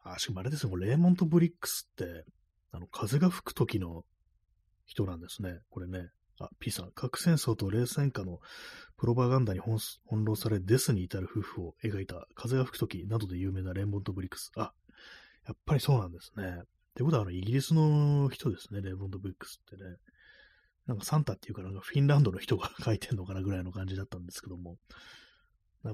[0.04, 2.24] あ、しかもあれですね、レーモント・ブリックスって、
[2.72, 4.04] あの、風が吹く時の
[4.86, 5.60] 人なんですね。
[5.70, 6.10] これね。
[6.40, 8.40] あ、P さん、核戦争と冷戦下の
[8.96, 9.78] プロパガンダに翻
[10.24, 14.50] 弄され、デスに至る夫婦を描いた風が吹く時などで有名なレーモント・ブリックス。
[14.56, 14.72] あ、
[15.46, 16.44] やっぱりそうなんですね。
[16.60, 16.64] っ
[16.94, 19.96] てことは、あの、イギリスの人ですね、レモンド・ブックスってね。
[20.86, 24.78] なんかサンタっていうかなんかフィンランドの人が書いてんのかなぐらいの感じだったんですけども。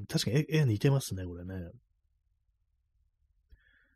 [0.08, 1.54] 確かに絵似てますね、これね。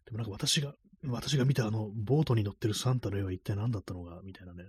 [0.06, 0.74] でもなんか私が、
[1.04, 4.64] 私が見たあの、ボートに乗ってるサンタの絵は一体何だったのか、みたいなね。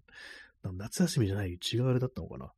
[0.64, 2.52] 夏休みじゃない、違うあれだったのかな。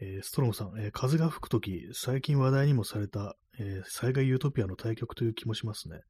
[0.00, 6.00] えー、ストロムさん、えー、風が吹くとき、最近話題にもされた、えー、災害ユートピアの対局という気もしますね。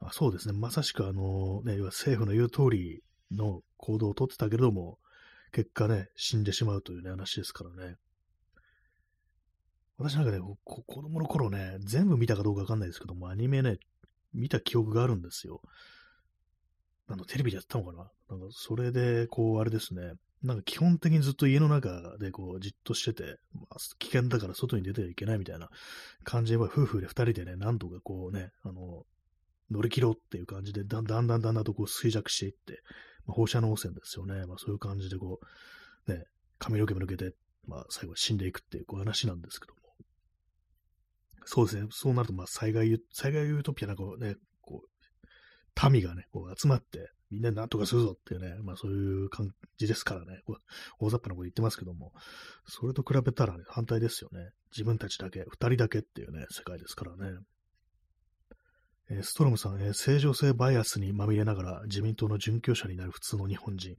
[0.00, 0.58] あそうですね。
[0.58, 4.98] まさしくあの、ね、政府の言う通りの行動をとってたけれども、
[5.52, 7.96] 結果ね、死んでしまうというね、話ですからね。
[9.98, 13.78] 私なんかね、子供の頃ね、全部見たかどうかわかんないですけども、アニメね、
[14.32, 15.60] 見た記憶があるんですよ。
[17.06, 20.14] あの、テレビでやったのかななんか、それで、こう、あれですね。
[20.42, 25.68] なんか基本的にずっと家の中でこうじっとしてて、まあ、危険だから外に出てはいけないみたいな
[26.24, 29.04] 感じで、夫婦で二人でね、何とかこうね、あの、
[29.70, 32.82] 乗り切ろうっていう感じで、だんだんだんだんだんとこう衰弱していって、
[33.26, 34.44] まあ、放射能汚染ですよね。
[34.46, 35.38] まあそういう感じでこ
[36.06, 36.24] う、ね、
[36.58, 37.34] 髪の毛も抜けて、
[37.66, 39.80] まあ最後死んでいくっていうこう話なんですけども。
[41.44, 41.88] そうですね。
[41.90, 50.42] そうなると、まあ災害、災害ユートピアなんかね、こう、民がね、こう集まって、みんなで何とかするぞっていうね、まあそういう感じですからね、
[51.00, 52.12] 大雑把なこと言ってますけども、
[52.66, 54.50] それと比べたら、ね、反対ですよね。
[54.70, 57.38] 自分たちだけ、二人だけっていうね、世界ですからね。
[59.10, 63.96] えー、ストロムさん、えー、正常性バイアスにまみれながら自民党の準拠者になる普通の日本人。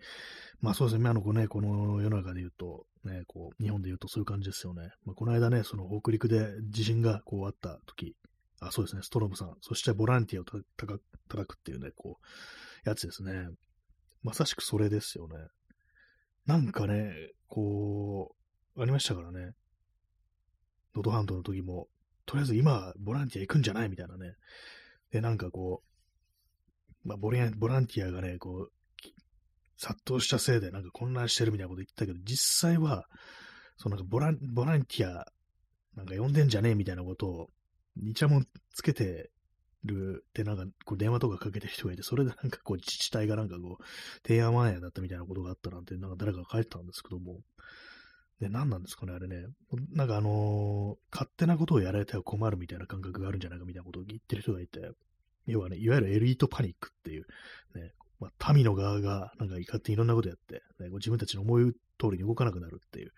[0.62, 4.92] まあそうですね、あの子ね、この世の中で言うと、ね、こう、日本で言うとそういう感じですよね。
[5.06, 8.16] まあ、この間ね、その北陸で地震がこうあった時、
[8.60, 12.26] あ、そうですね、ストロムさん、そしてボランティアを叩くっていうね、こう、
[12.84, 13.34] やつですね。
[14.24, 15.36] まさしくそれですよね。
[16.46, 17.14] なんかね、
[17.48, 18.36] こ
[18.76, 19.52] う、ありましたからね。
[20.96, 21.88] 能登半島の時も、
[22.26, 24.34] とりあえず今、ボランティア行くんじゃないみたいなね。
[25.12, 25.84] で、なんかこ
[27.06, 28.72] う、まあボラン、ボランティアがね、こう、
[29.78, 33.06] 殺到したせいでなんか混乱してるみたいなこと言ったけど、実際は、
[33.78, 35.26] そのなんかボラン、ボランティア、
[35.96, 37.48] なんか呼んでんじゃねえみたいなことを、
[37.96, 39.30] にちゃもんつけて
[39.84, 43.84] るってなんかこう電話とかかけてる人がいて、それでなんかこう自治体がなんかこう、
[44.28, 47.40] 提案前だったみたいなことがあったなんて、なんか誰かが書いてたんですけども、
[48.40, 49.46] で、何なんですかね、あれね。
[49.94, 54.92] なんかあのー、勝手なことをやられては困るみたいな感覚があるんじゃないかみたいなことを言ってる人がいて、
[55.46, 57.26] 要はね、いわゆるエリートパニックっていう、
[57.76, 63.12] ね、まあ、民の側がなんか勝手にいろんなことやって、ね、自分たちの思い通りに動かなくなるっていう、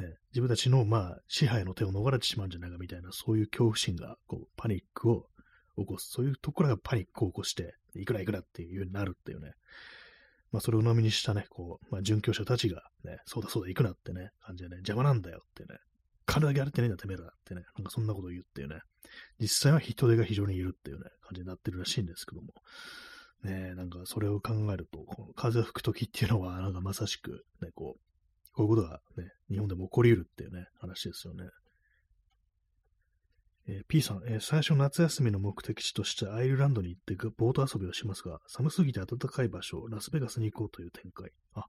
[0.00, 5.26] ね、自分たちの、まあ、支配の手を逃れてしまうんじゃないかみたいな、そういう恐怖心が、こう、パニックを
[5.78, 6.08] 起こす。
[6.10, 9.52] そういうところがパニックを起こして、いくらいくらっていうようになるっていうね。
[10.50, 15.78] まあ、それを飲みにしたね、こう、まあ、準教者たちが、ね、そうだそうだ、行くなってね、感じでね、邪魔なんだよってね、
[16.24, 18.80] 金だけやれてねえんだ、てめえらってね、なんかそんなことを言ってね、
[19.40, 22.54] 実際は人手が非常にいるっていうね、感じになってるらしいんですけども、
[23.42, 31.44] ね、なんかそれを考えると、この風吹くときっていうのは、なんかまさしく、ね、こう、こういうことがね、日本でも起こり得るっていうね、話ですよね。
[33.68, 41.30] えー、P さん、えー、最初夏休みの目的地としてアイルランドに行ってボート遊びをしますが、寒すぎて暖かい場所、ラスベガスに行こうという展開。
[41.54, 41.66] あ、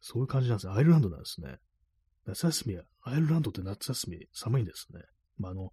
[0.00, 0.74] そういう感じなんですね。
[0.74, 1.56] アイルランドなんですね。
[2.24, 5.00] 夏休みは、アイルランドって夏休み寒いんですね。
[5.38, 5.72] まあ、あの、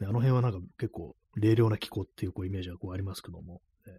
[0.00, 3.98] ね、あの辺はなんか結構冷涼な気候っていうこうイメージがこうありますけども、ね、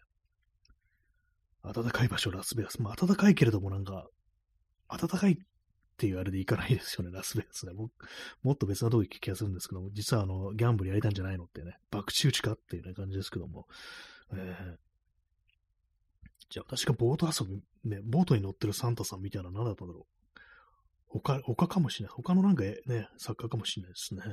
[1.63, 2.81] 暖かい場所、ラスベガス。
[2.81, 4.07] まあ、暖かいけれどもなんか、
[4.89, 5.37] 暖かい
[5.93, 7.73] っていうあれで行かないですよね、ラスベガスね。
[7.73, 7.91] も
[8.41, 13.67] もっと別なとこ行く気がするんですけども、実はあの、ギャンブルやりたんじゃないのってね、博打打ちかっていうね、感じですけども。
[14.33, 14.77] えー、
[16.49, 20.39] じゃあ私がボート遊び、ね、ボートに乗ってるサンタさんみたいなの何だったんだろう。
[21.07, 22.15] 他、他かもしれない。
[22.15, 24.23] 他のなんかね、作家かもしれないですね。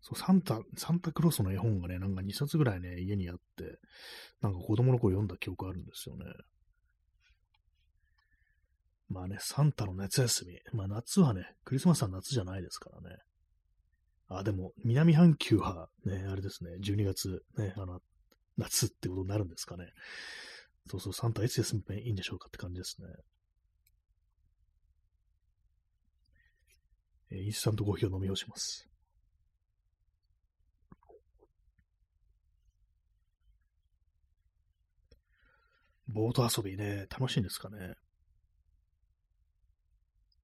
[0.00, 3.78] そう、サンタ、サンタクロースの絵本がね、なんか2冊ぐらいね、家にあって、
[4.40, 6.24] なんか子供の頃読んだ記憶あるんですよね。
[9.10, 10.58] まあね、サンタの夏休み。
[10.72, 13.16] まあ夏はね、クリスマスは夏じゃないですからね。
[14.28, 17.98] あ、でも、南半球はね、あれですね、12月、ね、あの、
[18.56, 19.86] 夏ってことになるんですかね。
[20.88, 23.08] そうそう、サンタいつ休めばいいんでしょうかって感じですね。
[27.32, 28.88] え、インスタントコーヒーを飲み干します。
[36.06, 37.94] ボート遊びね、楽しいんですかね。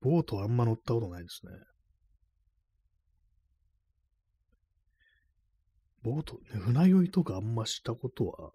[0.01, 1.53] ボートあんま乗ったことないですね。
[6.03, 8.53] ボート、船酔いとかあんましたことは、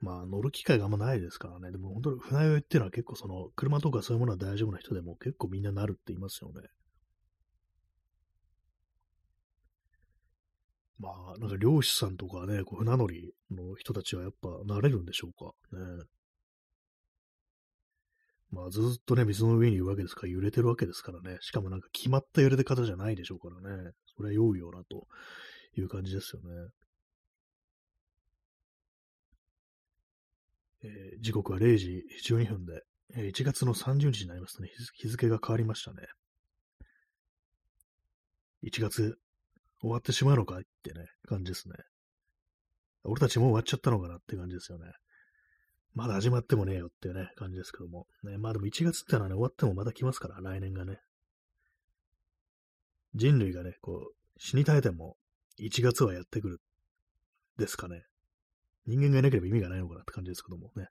[0.00, 1.70] まあ乗る機会があんまないですからね。
[1.70, 6.62] でも本当に船酔いっていうのは結構その、車とかそういうものは大丈夫な人でも結構みんななるって言いますよね。
[10.98, 15.52] まあ、なんか漁師さんとかね、こう船乗りの人たちはやっぱ慣れるんでしょうか？
[15.76, 16.04] ね。
[18.50, 21.38] まあずっとね、水の上にいるわけですから、揺れてるわけですからね。
[21.40, 23.92] しかもなんか決まった揺れ方じゃないでしょうからね。
[24.16, 25.06] それは酔うよな、と
[25.76, 26.48] いう感じですよね。
[30.82, 32.82] えー、時刻は0時12分で、
[33.14, 36.06] えー、1月の30日になりますとね、日付が変わりましたね。
[38.64, 39.18] 1月
[39.80, 41.74] 終わってしまうのかってね、感じですね。
[43.04, 44.92] 俺たちもう終わっちゃったのかなって感じですよね。
[45.94, 48.06] まだ始まってもねえよっていうね、感じですけども。
[48.22, 51.00] ね、まあでも1月ってのはね、終わってもまた来ますから、来年がね。
[53.14, 55.16] 人類がね、こう、死に絶えても、
[55.58, 56.60] 1月はやってくる。
[57.58, 58.04] ですかね。
[58.86, 60.88] 人間がいなければ意味がないのかなって感じですけどもね。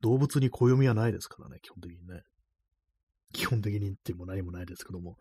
[0.00, 2.22] 動物に暦はないですからね、基本的にね。
[3.32, 5.16] 基本的にっても何もないですけども。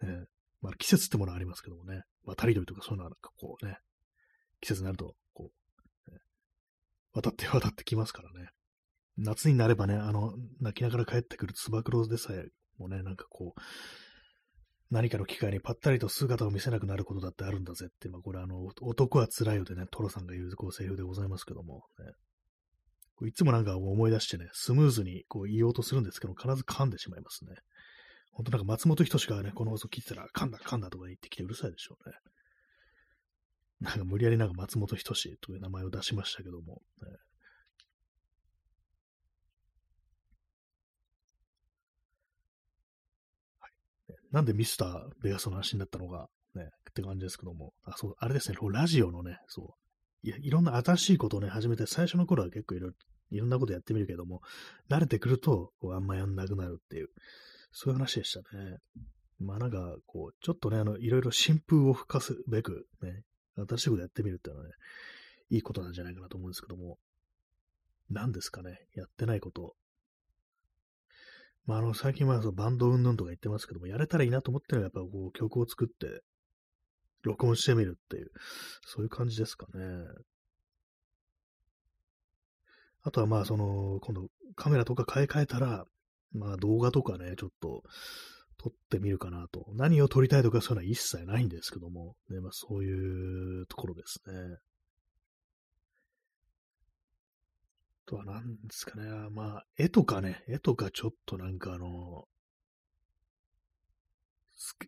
[0.00, 0.24] ね、
[0.62, 2.02] まあ、季節ってものはありますけどもね。
[2.24, 3.78] 渡り鳥とかそういうのはなんかこうね、
[4.60, 5.50] 季節になると、こ
[6.08, 6.18] う、ね、
[7.12, 8.50] 渡って渡ってきますからね。
[9.18, 12.46] 夏になればね、あの、泣きながら帰ってくるつば九郎でさえ
[12.78, 13.60] もね、なんかこう、
[14.90, 27.56] 何かの機会にぱったりと姿を見せなくなることだってあるんだぜって、まあこれあの、男は辛いよでね、トロさんが言うこうセリフでございますけども、ね、いつもなんか思い出してね、スムーズにこう言おうとするんですけど、必ず噛んでしまいますね。
[28.32, 32.14] ほんとなんか松本人志がね、この放送聞いてたら、噛んだ噛んだとか言ってきてうるさいでしょうね。
[33.80, 37.08] なんか無理やりなんか松本人志という名前を出しましたけども、ね、
[44.32, 52.92] なんでミスターベガスの話になったのか、ね、って感じですけども、あ、そう、あれですね、ラジオのね、そう、いや、いろんな新しいことをね、始めて、最初の頃は結構いろい
[53.38, 54.40] ろ、んなことやってみるけども、
[54.88, 57.08] 慣れてくると、こう、あんまやんなくなるっていう、
[57.72, 58.78] そういう話でしたね。
[59.38, 63.22] まあなんか、こう、ちょっとね、あの、いろいろ新風を吹かすべく、ね、
[63.68, 64.74] 新しいことやってみるっていうのはね、
[65.50, 66.98] いいことなんじゃないかなと思うんですけども、
[68.10, 69.76] 何ですかね、やってないこと。
[71.68, 76.22] まあ、あの、最近はそのバンドうんぬんとか言ってますけども、やれたらいいなと思ってるのは、やっぱこう、曲を作って、
[77.22, 78.30] 録音してみるっていう、
[78.86, 79.84] そういう感じですかね。
[83.02, 85.84] あとはまあ、その、今度カメラとか買い替えたら、
[86.32, 87.82] まあ動画とかね、ちょっと
[88.56, 89.66] 撮ってみるかなと。
[89.74, 94.32] 何を撮りたいとかそういうのは一切ないんですけども、ね、まあそういうところですね。
[98.08, 99.06] とは何ですかね。
[99.30, 102.24] まあ、絵とかね、絵とかちょっとなんかあの、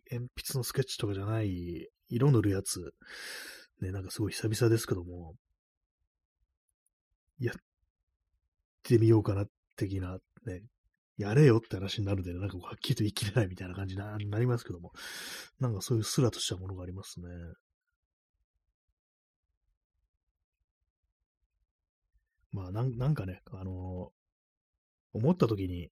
[0.09, 2.93] 鉛筆のスケッチとかじゃない、色塗るやつ、
[3.79, 5.35] ね、なんかすごい久々ですけども、
[7.39, 7.55] やっ
[8.83, 9.45] てみようかな、
[9.77, 10.63] 的な、ね、
[11.17, 14.91] やれよって話になるんで、ね、なんかはっきりと言い切れないみたいな感じになりますけども、
[15.59, 17.27] なんかそういうスラとしたものがありますね。
[22.51, 25.89] まあなん、なんかね、あのー、思った時に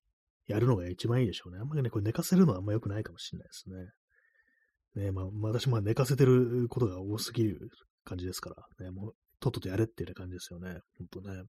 [0.47, 1.59] やるのが一番いいでしょうね。
[1.59, 3.69] あんまりね、これ寝かせるのはあんま良くないかもしれないです
[4.95, 5.05] ね。
[5.05, 7.69] ねまあ、私も寝かせてることが多すぎる
[8.03, 10.79] 感じですから、ね、もう、とっととやれっていう感じですよね。
[10.97, 11.43] ほんとね。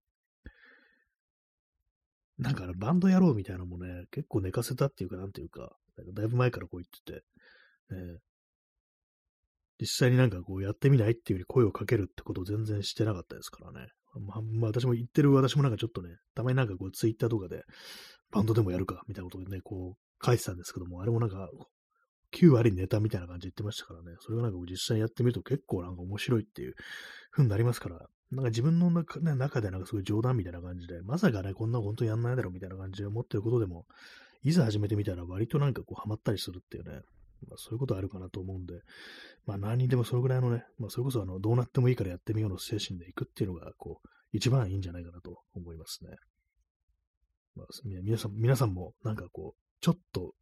[2.39, 5.73] なんかバンドやろうみたいなのもね、結構寝かせたっていうか、なんていうか、
[6.15, 7.21] だいぶ前からこう言って
[7.91, 8.19] て、ね、
[9.81, 13.89] 実際になんかこうやってみないっていうより声をかけるってことを全然してなかったですからね。
[14.19, 17.63] まあ、まあ、私も言ってる私もなんかちょっとね、たまになんかこうツイッターとかで、
[18.31, 21.49] バンドでもやるか、みたいなことでね、こう書いてたんですけども、あれもなんか、
[22.33, 26.75] 9割ネタみたいな感じで言ってましたからね、それをなんか実際やってみると結構なんか面白いっていう
[27.33, 33.87] 風になりますから、なんか自分の中,、ね、中でなんかすごい冗談みたいな感じで、まさかね、こんな本当やんないだろうみたいな感じで思ってることでも、
[34.43, 37.01] いざ始めてみたら割となんかこうハマったりするっていうね、
[37.49, 38.81] まあ、そういうことあるかなと思うんで、
[39.47, 46.17] まあ何にでもそれぐらいのね、まあそれこそあの、どうなってもいいからやってみようの精神でいくっていうのが、こう、一番いいんじゃないかなと思いますね。
[47.57, 47.67] まあ、
[48.03, 50.35] 皆さん、皆さんもなんかこう、ちょっと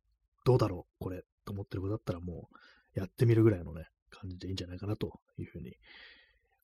[0.44, 2.48] どうだろう、これ、と思ってることだったらも
[2.96, 5.76] う、やってみるぐらいのね、感じでいいんじゃないかなというふうに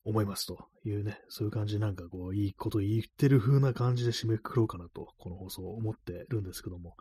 [0.03, 6.95] 思いますというね、そういう感じでなんかこう、いいこと言ってる風な感じで締めくくろうかなと、この放送を思ってるんですけども、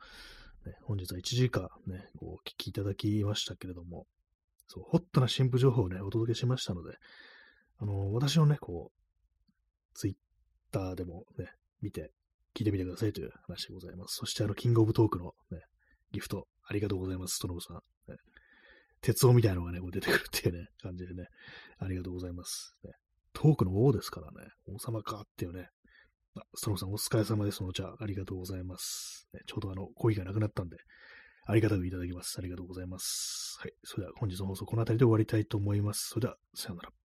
[0.66, 4.06] ね、本日は1時間ね、お聞きいただきましたけれども、
[4.66, 6.96] そう、ホットな新婦情報をね、お届けしましたので、
[7.78, 10.14] あの、私のね、こう、ツイッ
[10.72, 11.50] ターでもね、
[11.82, 12.12] 見て、
[12.54, 14.16] 聞いてみてくださいという話でございます。
[14.16, 15.60] そして、あの、キングオブトークのね、
[16.12, 17.76] ギフト、ありがとうございます、トノブさん。
[18.10, 18.16] ね、
[19.00, 21.26] 鉄夫みたいなのがね、こう出てくるっていうね、感じでね、
[21.78, 22.74] ありがとうございます。
[22.84, 22.92] ね、
[23.32, 24.48] トークの王ですからね。
[24.66, 25.68] 王様かっていうね。
[26.36, 27.58] あ、ストローさんお疲れ様です。
[27.58, 29.28] そのお茶、ありがとうございます。
[29.32, 30.76] ね、ちょうどあの、コーヒーがなくなったんで、
[31.46, 32.36] ありがたくいただきます。
[32.38, 33.58] ありがとうございます。
[33.60, 33.72] はい。
[33.84, 36.08] それでは本日の放送この辺りで終わりたいと思います。
[36.08, 37.03] それでは、さようなら。